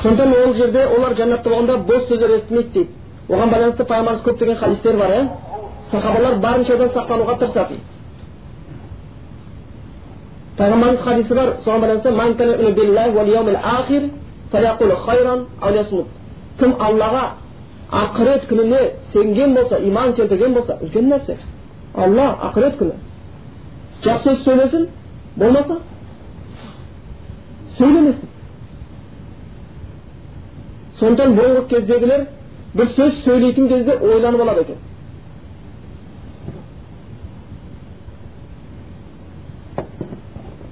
[0.01, 2.89] сондықтан ол жерде олар жәннатта болғанда бос сөздер естімейді дейді.
[3.29, 5.27] Оған байланысты пайғамбарымыз көптеген хадистер бар иә
[5.91, 7.94] сахабалар барынша сақтануға тырысады дейді.
[10.57, 11.79] Пайғамбарымыз хадисі бар соған
[15.61, 16.05] байланысты
[16.59, 17.23] кім аллаға
[17.91, 18.79] ақырет күніне
[19.13, 21.37] сенген болса иман келтірген болса үлкен нәрсе
[21.93, 22.93] алла ақырет күні
[24.05, 24.87] жақсы сөз сөйлесін
[25.35, 25.77] болмаса
[27.77, 28.31] сөйлемесін
[30.99, 32.27] сондықтан бұрынғы кездегілер
[32.73, 34.77] бір сөз сөйлейтін кезде ойланып алады екен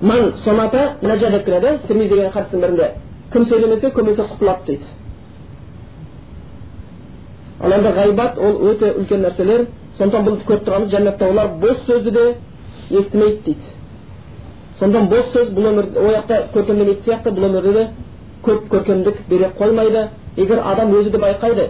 [0.03, 2.87] ман сомата нәжа деп кіреді термиз деген хадистің бірінде
[3.31, 4.89] кім сөйлемесе көбінесе құтылады дейді
[7.63, 9.63] ал енді ғайбат ол өте үлкен нәрселер
[9.97, 12.25] сондықтан бұл көріп тұрғанымыз жәннатта олар бос сөзді де
[12.89, 13.71] естімейді дейді
[14.79, 17.87] сондықтан бос сөз бұл өмір ол жақта көркемдемейтін сияқты бұл өмірде де
[18.43, 21.69] көп көркемдік бере қоймайды егер адам өзі де байқайды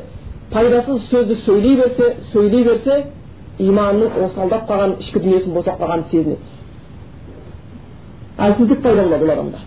[0.51, 3.03] пайдасыз сөзді сөйлей берсе сөйлей берсе
[3.59, 6.62] иманның осалдап қалған ішкі дүниесінің босап қалғанын сезінеді
[8.37, 9.59] әлсіздік пайда болады ол адамда.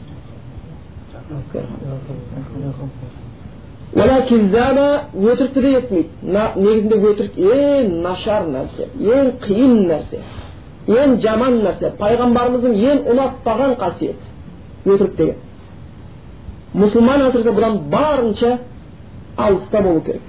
[3.96, 6.08] Өтірікті де естімейді.
[6.56, 10.20] Негізінде өтірік ең нашар нәрсе ең қиын нәрсе
[10.86, 14.20] ең жаман нәрсе пайғамбарымыздың ең ұнатпаған қасиет
[14.86, 15.36] өтірік деген.
[16.76, 18.58] Мұсылман әсіресе бұдан барынша
[19.36, 20.22] алыста болу керек.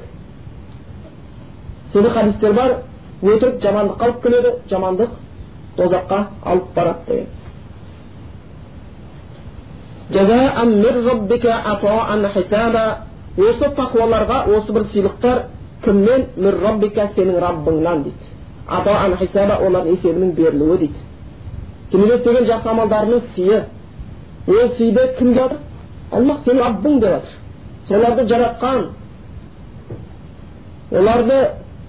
[1.92, 2.78] Себебі хадистер бар
[3.22, 5.10] өтірік жамандыққа алып келеді жамандық
[5.78, 7.28] тозаққа алып барады деген.
[10.13, 12.87] جزاء من ربك عطاء حسابا
[13.39, 15.43] осы тақуаларға осы бір сыйлықтар
[15.85, 18.27] кімнен мир роббика сенің раббыңнан дейді
[18.69, 20.99] ата ан хисаба олардың есебінің берілуі дейді
[21.93, 23.63] дүниеде істеген жақсы амалдарының сыйы
[24.49, 25.59] ол сыйды кім беріп жатыр
[26.11, 27.31] аллах сенің раббың деп жатыр
[27.89, 28.85] соларды жаратқан
[30.91, 31.39] оларды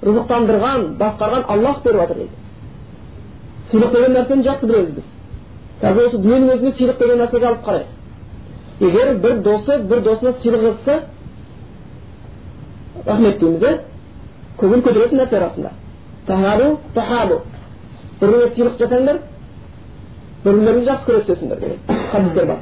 [0.01, 2.31] рызықтандырған басқарған аллах беріп жатыр дейді
[3.71, 5.11] сыйлық деген нәрсені жақсы білеміз біз
[5.81, 7.96] қазір осы дүниенің өзінде сыйлық деген нәрсеге алып қарайық
[8.80, 11.02] егер бір досы бір досына сыйлық жасаса
[13.06, 13.72] рахмет дейміз иә
[14.60, 15.72] көңіл көтеретін нәрсе расында
[16.26, 17.40] тахабу тахабу
[18.20, 19.20] бір біріңе сыйлық жасаңдар
[20.44, 21.78] бір бірлеріңді жақсы көре түсесіңдер деген
[22.12, 22.58] хадистер бар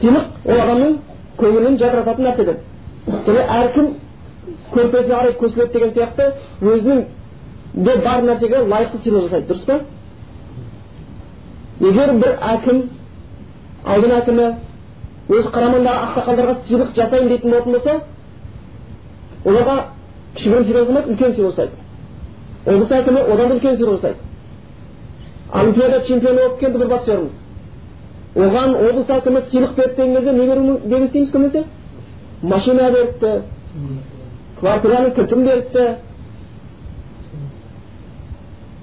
[0.00, 0.98] сыйлық ол адамның
[1.40, 2.58] көңілін жадырататын нәрседен
[3.26, 3.86] және әркім
[4.74, 6.24] көрпесіне қарай көсіледі деген сияқты
[6.60, 7.04] өзінің
[7.74, 9.80] де бар нәрсеге лайықты сыйлық жасайды дұрыс па
[11.88, 12.84] егер бір әкім
[13.84, 14.46] аудан әкімі
[15.34, 17.94] өз қарамағындағы ақсақалдарға сыйлық жасайын дейтін болатын болса
[19.44, 19.76] оларға
[20.36, 21.72] кішігірім сыйлық жасамайды үлкен сыйлық жасайды.
[22.66, 24.18] Облыс әкімі одан да үлкен сыйлық жасайды.
[25.52, 27.40] Олимпиада чемпионы болып келді бір боксеріміз
[28.34, 31.64] оған облыс әкімі сыйлық берді деген кезде не беру естиміз көбінесе?
[32.42, 33.30] Машина беріпті
[34.60, 35.84] квартираның кілтін беріпті.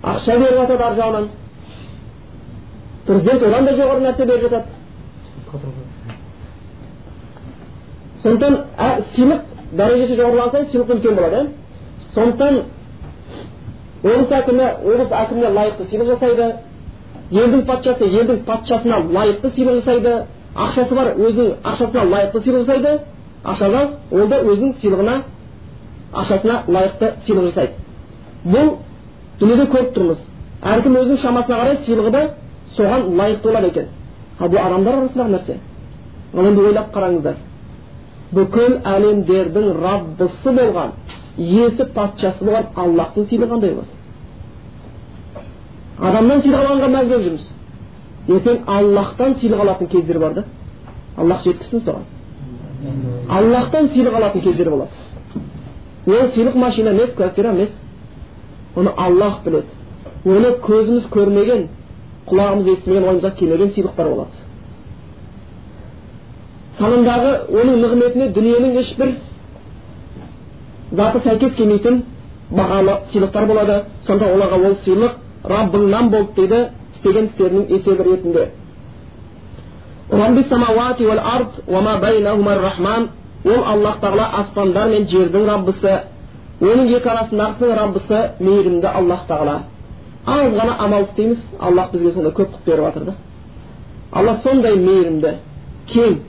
[0.04, 1.28] Ақша беріп жатады ар жағынан.
[3.08, 4.81] Президент одан да жоғары нәрсе беріп жатады.
[8.24, 8.54] Сондықтан
[9.16, 9.42] сыйлық
[9.78, 11.48] дәрежесі жоғарылаған сайын сыйлық үлкен болады иә
[12.16, 12.54] сондықтан
[14.04, 16.48] облыс әкімі облыс әкіміне лайықты сыйлық жасайды
[17.32, 20.14] елдің патшасы елдің патшасына лайықты сыйлық жасайды
[20.56, 23.00] ақшасы бар өзінің ақшасына лайықты сыйлық жасайды
[23.44, 25.16] ақшасы аз ол да өзінің сыйлығына
[26.14, 27.74] ақшасына лайықты сыйлық жасайды.
[28.44, 28.76] Бұл
[29.40, 30.26] дүниеде көріп тұрмыз.
[30.62, 32.24] Әркім өзінің шамасына қарай сыйлығы да
[32.76, 33.88] соған лайықты болады екен.
[34.42, 35.58] Ал бұл адамдар арасындағы нәрсе
[36.34, 37.36] ал енді ойлап қараңыздар
[38.36, 40.94] бүкіл әлемдердің раббысы болған
[41.38, 44.00] иесі патшасы болған аллахтың сыйлығы қандай болады
[46.10, 47.46] адамнан сыйлық алғанға мәз болып жүрміз
[48.38, 50.46] ертең аллахтан сыйлық алатын кездер бар да
[51.18, 52.06] аллах жеткізсін соған
[53.30, 54.92] аллахтан сыйлық алатын кездер болады
[56.08, 57.78] ол сыйлық машина емес квартира емес
[58.76, 59.68] оны аллах біледі
[60.26, 61.68] оны көзіміз көрмеген
[62.30, 64.36] құлағымыз естімеген ойымызға келмеген сыйлықтар болады
[66.80, 69.14] санындағы оның нығметіне дүниенің ешбір
[71.00, 72.02] заты сәйкес келмейтін
[72.52, 75.14] бағалы сыйлықтар болады сонда оларға ол сыйлық
[75.54, 76.60] раббыңнан болды дейді
[76.96, 78.50] істеген істерінің есебі ретінде
[83.44, 85.94] ол аллах тағала аспандар мен жердің раббысы
[86.62, 89.56] оның екі арасындағысының раббысы мейірімді аллах тағала
[90.26, 93.16] аз ғана амал істейміз аллах бізге сондай көп қылып беріп жатыр да.
[94.12, 95.36] Алла сондай мейірімді
[95.88, 96.20] кең.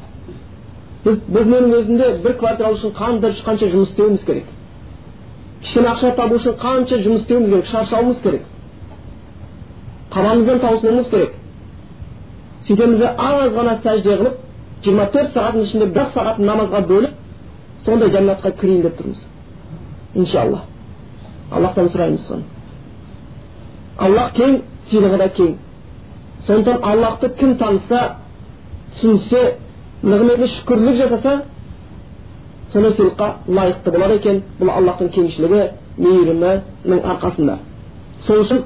[1.04, 4.44] Біз бүгіннің өзінде бір квартира алу үшін қандай қанша жұмыс істеуіміз керек.
[5.62, 8.44] Кішкене ақша табу үшін қанша жұмыс істеуіміз керек шаршауымыз керек.
[10.10, 11.34] Табанымыздан таусылуымыз керек.
[12.66, 14.40] Сөйтеміз де аз ғана сәжде қылып
[14.84, 17.20] жиырма төрт сағаттың ішінде бір ақ сағатын намазға бөліп
[17.84, 19.26] сондай жәннатқа кірейін деп тұрмыз.
[20.14, 20.64] Иншалла.
[21.50, 22.44] Аллахтан сұраймыз соны.
[24.06, 25.54] Аллах кең сыйлығы да кең
[26.46, 28.02] сондықтан аллахты кім таныса
[28.96, 29.42] түсінсе
[30.02, 31.34] нығметіне шүкірлік жасаса
[32.72, 35.62] сондай сыйлыққа лайықты болады екен бұл аллахтың кеңшілігі
[35.98, 37.58] мейірімінің арқасында
[38.26, 38.64] сол үшін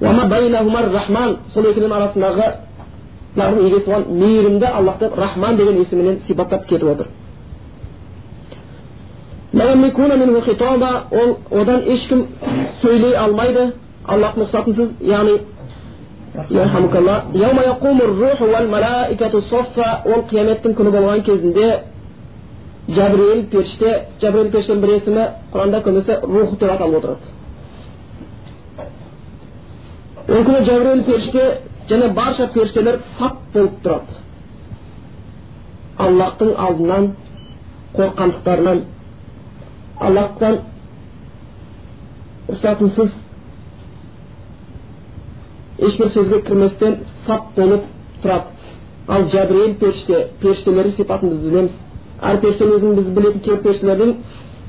[0.00, 2.48] рахман сол екеуінің арасындағы
[3.36, 7.06] егесі болған мейірімді аллахты рахман деген есімімен сипаттап кетіп отыр
[11.12, 12.26] ол одан ешкім
[12.82, 13.72] сөйлей алмайды
[14.06, 15.36] аллахтың рұқсатынсыз яғни
[20.12, 21.68] ол қияметтің күні болған кезінде
[22.92, 23.92] жәбірейіл періште
[24.22, 27.26] жәбірейіл періштенің бір есімі құранда көбінесе рух деп аталып отырады
[30.28, 31.42] ол күні жәбірейіл періште
[31.88, 34.20] және барша періштелер сап болып тұрады
[36.06, 37.12] аллахтың алдынан
[37.96, 38.82] қорыққандықтарынан
[40.00, 40.58] аллахтан
[42.50, 43.10] рұқсатынсыз
[45.78, 46.96] ешбір сөзге кірместен
[47.26, 47.84] сап болып
[48.22, 48.54] тұрады
[49.08, 51.74] ал жәбірейіл періште періштелердің сипатын біз білеміз
[52.22, 54.14] әр періштенің өзінің біз білетін кейбір періштелердің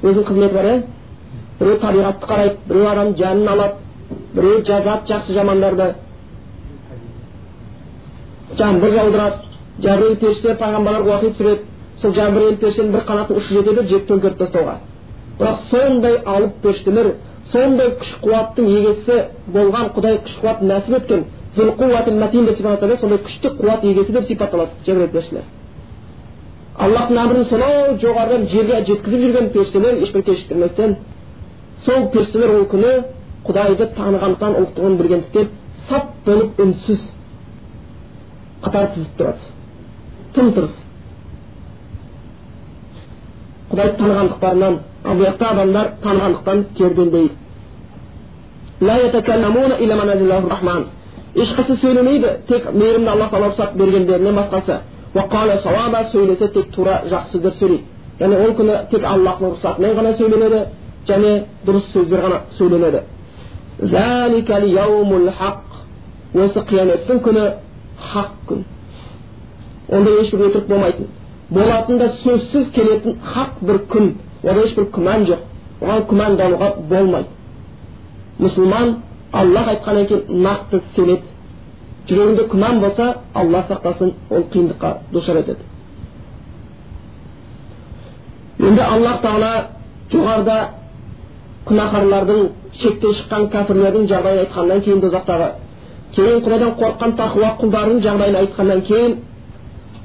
[0.04, 0.82] өзінің қызметі бар иә
[1.60, 3.74] біреу табиғатты қарайды біреу адамның жанын алады
[4.36, 5.88] біреу жазады жақсы жамандарды
[8.60, 9.38] жаңбыр жаудырады
[9.88, 11.64] жәбірейіл періште пайғамбарларға уахи түсіреді
[12.02, 14.78] сол жәбірейіл періштенің бір қанатының ұшы жетеді жеп төңкеріп тастауға
[15.40, 17.12] бірақ сондай алып періштелер
[17.52, 19.20] сондай күш қуаттың егесі
[19.54, 21.26] болған құдай күш қуат нәсіп еткен
[21.56, 25.46] деп сипатталады сондай күшті қуат егесі деп сипатталады жәбірет періштелер
[26.78, 30.98] аллахтың әмірін сонау жоғарыдан жерге жеткізіп жүрген періштелер ешбір кешіктірместен
[31.86, 32.92] сол періштелер ол күні
[33.48, 35.50] құдайды танығандықтан ұлықтығын білгендіктен
[35.88, 37.08] сап болып үнсіз
[38.64, 39.52] қатар тізіп тұрады.
[40.36, 40.74] Тым тырыс
[43.72, 44.76] құдайды танығандықтарынан
[45.08, 46.58] жақта адамдар танығандықтан
[51.38, 54.80] ешқайсысы сөйлемейді тек мейірімді алла тағала рұқсат бергендерінен басқасы.
[56.12, 57.84] Сөйлесе тек тура жақсы сөздер сөйлейді.
[58.20, 60.60] Яғни ол күні тек аллахтың рұқсатымен ғана сөйленеді
[61.08, 63.02] және дұрыс сөздер ғана сөйленеді.
[66.36, 67.44] Осы қияметтің күні
[68.12, 68.66] хақ күн.
[69.90, 71.08] Онда ешбір өтірік болмайтын.
[71.50, 74.12] Болатын да сөзсіз келетін хақ бір күн
[74.44, 75.46] ода ешбір күмән жоқ
[75.82, 77.30] оған күмәндануға болмайды
[78.40, 78.96] мұсылман
[79.32, 81.36] аллах айтқаннан кейін нақты сенеді
[82.10, 85.64] жүрегінде күмән болса алла сақтасын ол қиындыққа душар етеді
[88.60, 89.54] енді аллах тағала
[90.12, 90.58] жоғарыда
[91.68, 92.44] күнәһарлардың
[92.82, 95.50] шектен шыққан кәпірлердің жағдайын айтқаннан кейін дозақтағы
[96.16, 99.18] кейін құдайдан қорыққан тақуа құлдарының жағдайын айтқаннан кейін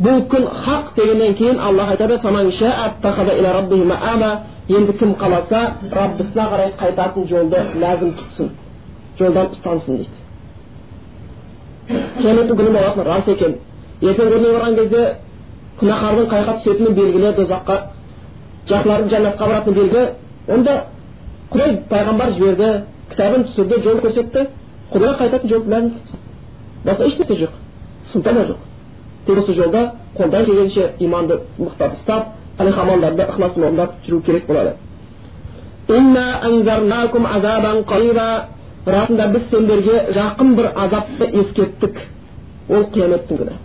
[0.00, 2.18] бұл күн хақ дегеннен кейін аллах айтады
[4.68, 8.48] енді кім қаласа раббысына қарай қайтатын жолды ләзім тұтсын
[9.18, 10.18] жолдан ұстансын дейді
[12.22, 13.56] қияметтің күні болатын рас екен
[14.00, 15.02] ертең күніне барған кезде
[15.80, 17.78] күнәһардың қай жаққа түсетіні белгілі дозаққа
[18.70, 20.02] жақсылардың жәннатқа баратыны белгі
[20.56, 20.78] онда
[21.52, 22.72] құдай пайғамбар жіберді
[23.10, 24.46] кітабын түсірді жол көрсетті
[24.92, 26.18] құдайға қайтатын жол ләзім тұтсын
[26.86, 27.58] басқа ешнәрсе жоқ
[28.12, 28.71] сылта да жоқ
[29.28, 32.26] осы жолда қолдан келгенше иманды мықтап ұстап
[32.58, 34.76] салих амалдарды ықыласпен орындап жүру керек болады
[38.86, 42.00] расында біз сендерге жақын бір азапты ескерттік
[42.68, 43.58] ол қияметтің күні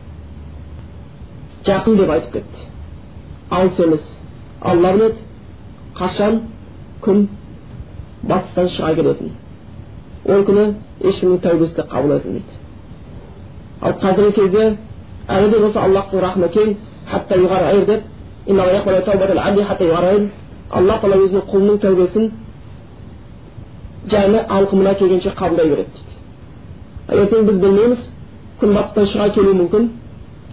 [1.65, 2.67] жақын деп айтып кетті
[3.49, 4.03] алыс емес
[4.61, 5.25] алла біледі
[5.97, 6.39] қашан
[7.01, 7.23] күн
[8.21, 9.33] батыстан шыға келетінін
[10.35, 10.67] ол күні
[11.01, 12.61] ешкімнің тәубесі де қабыл етілмейді
[13.81, 14.67] ал қазіргі кезде
[15.27, 16.75] әлі де болса аллахтың рахымы кең
[17.87, 18.01] деп
[20.69, 22.31] аллах тағала өзінің құлының тәубесін
[24.11, 26.01] жәні алқымына келгенше қабылдай береді
[27.07, 28.01] дейді ертең біз білмейміз
[28.61, 29.87] күн батыстан шыға келуі мүмкін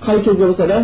[0.05, 0.79] қай кезде болса да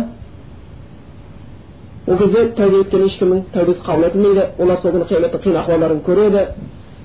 [2.07, 6.43] ол кезде тәубе еткен ешкімнің тәубесі қабыл етілмейді олар сол күні қияметтің қиын ахуалдарын көреді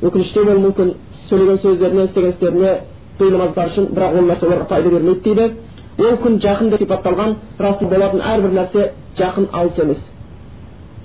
[0.02, 0.94] өкінішті болуы мүмкін
[1.28, 2.72] сөйлеген сөздеріне істеген істеріне
[3.20, 5.52] бейнамаздары үшін бірақ ол нәрсе оларға пайда бермейді дейді
[5.98, 10.00] ол күн жақын деп сипатталған расында болатын әрбір нәрсе жақын алыс емес.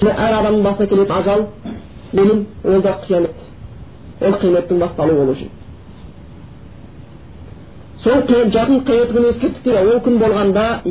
[0.01, 1.41] Әр адамның басына келетін ажал
[2.13, 3.37] өлім ол да қиямет.
[4.21, 5.49] Ол қияметтің басталуы болу үшін.
[8.03, 8.19] Сол
[8.57, 9.77] жақын қиямет күні ескерттік дейді.
[9.93, 10.81] Ол күн болғанда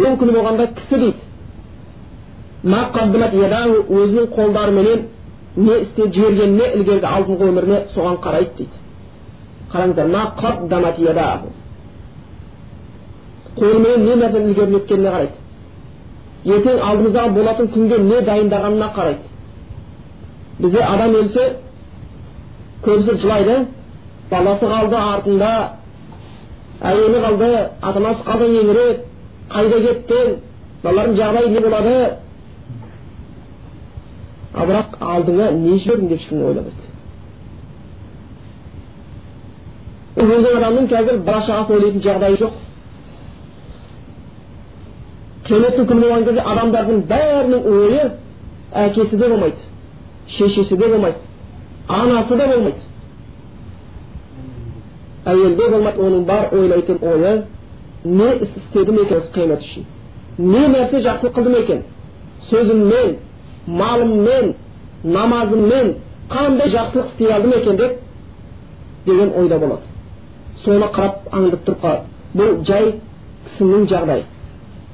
[0.00, 1.20] ол күні болғанда кісі дейді.
[4.00, 5.00] Өзінің қолдарыменен
[5.56, 8.76] не істеп жібергеніне ілгергі алдыңғы өміріне соған қарайды дейді.
[9.72, 10.06] Қараңыздар
[13.60, 15.36] қолымен не нәрсені ілгерілеткеніне қарайды.
[16.54, 19.26] Ертең алдымыздағы болатын күнге не дайындағанына қарайды.
[20.60, 21.46] Бізде адам өлсе
[22.84, 23.58] көбісі жылайды
[24.30, 25.50] баласы қалды артында
[26.80, 27.50] әйелі қалды
[27.82, 29.04] ата анасы қалды еңіреп
[29.52, 30.32] қайда кеттің
[30.84, 31.98] балалардың жағдайы не болады?
[34.54, 36.88] Ал бірақ алдыңа не жібердің деп ешкім ойламайды
[40.20, 42.56] өлген адамның қазір бала шағасын ойлайтын жағдайы жоқ.
[45.50, 48.02] Қияметтің күні болған кезде адамдардың бәрінің ойы
[48.84, 49.68] әкесі де болмайды
[50.28, 51.18] шешесі де болмайды
[51.88, 52.84] анасы да болмайды
[55.24, 57.32] әйел де болмайды оның бар ойлайтын ойы
[58.04, 59.84] не іс істедім екен осы қиямет үшін
[60.38, 61.82] не нәрсе жақсылық қылдым екен
[62.50, 63.16] сөзіммен
[63.66, 64.54] малыммен
[65.04, 65.94] намазыммен
[66.30, 67.98] қандай жақсылық істей алдым екен деп
[69.06, 69.82] деген ойда болады
[70.64, 72.94] соны қарап аңдып тұрып қалады бұл жай
[73.48, 74.24] кісінің жағдайы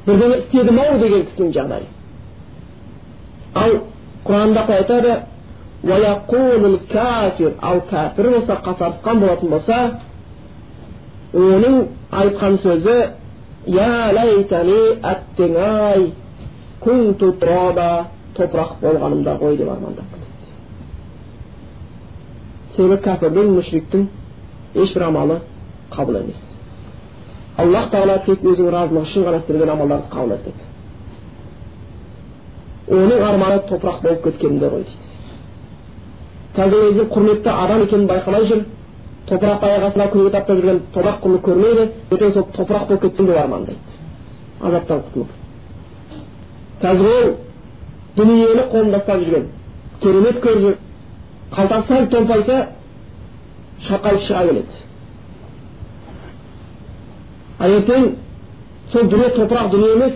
[0.07, 1.87] бірдеңе істедім ау деген кісінің жағдайы
[3.63, 3.79] ал
[4.27, 5.17] құранда айтады
[7.71, 9.79] ал кәпір болса қасарысқан болатын болса
[11.35, 11.79] оның
[12.23, 12.97] айтқан сөзі
[13.67, 16.11] я ләйтәни әттең ай
[16.85, 17.33] күнту
[18.37, 20.53] топырақ болғанымда ғой деп армандап кетеді
[22.77, 24.07] себебі кәпірдің мүшриктің
[24.83, 25.41] ешбір амалы
[25.91, 26.56] қабыл емес
[27.63, 30.63] аллах тағала тек өзінің разылығы үшін ғана істелген амалдарды қабыл етеді
[33.01, 35.07] оның арманы топырақ болып кеткенінде ғой дейді
[36.57, 38.61] қазір өзі құрметті адам екенін байқамай жүр
[39.31, 43.79] топырақ аяқ астында күніге таптап жүрген топырақ көрмейді ертең сол топырақ болып кетсем деп армандайды
[44.61, 45.31] азаптан құтылып
[46.83, 47.35] қазір ол
[48.17, 49.49] дүниені қолында ұстап жүрген
[50.03, 50.77] керемет көріп жүр
[51.57, 52.61] қалтасы сәл томпайса
[53.89, 54.86] шақалып шыға келеді
[57.60, 58.10] а ертең
[58.94, 60.16] сол дүние топырақ дүние емес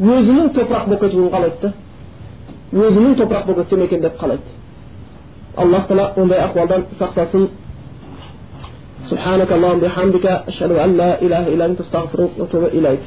[0.00, 1.72] өзінің топырақ болып кетуін қалайды да
[2.86, 4.56] өзінің топырақ болып кетсем екен деп қалайды
[5.56, 7.48] аллах тағала ондай ахуалдан сақтасын
[9.10, 13.02] سبحانك اللهم بحمدك أشهد أن لا إله إلا أنت أستغفرك وأتوب إليك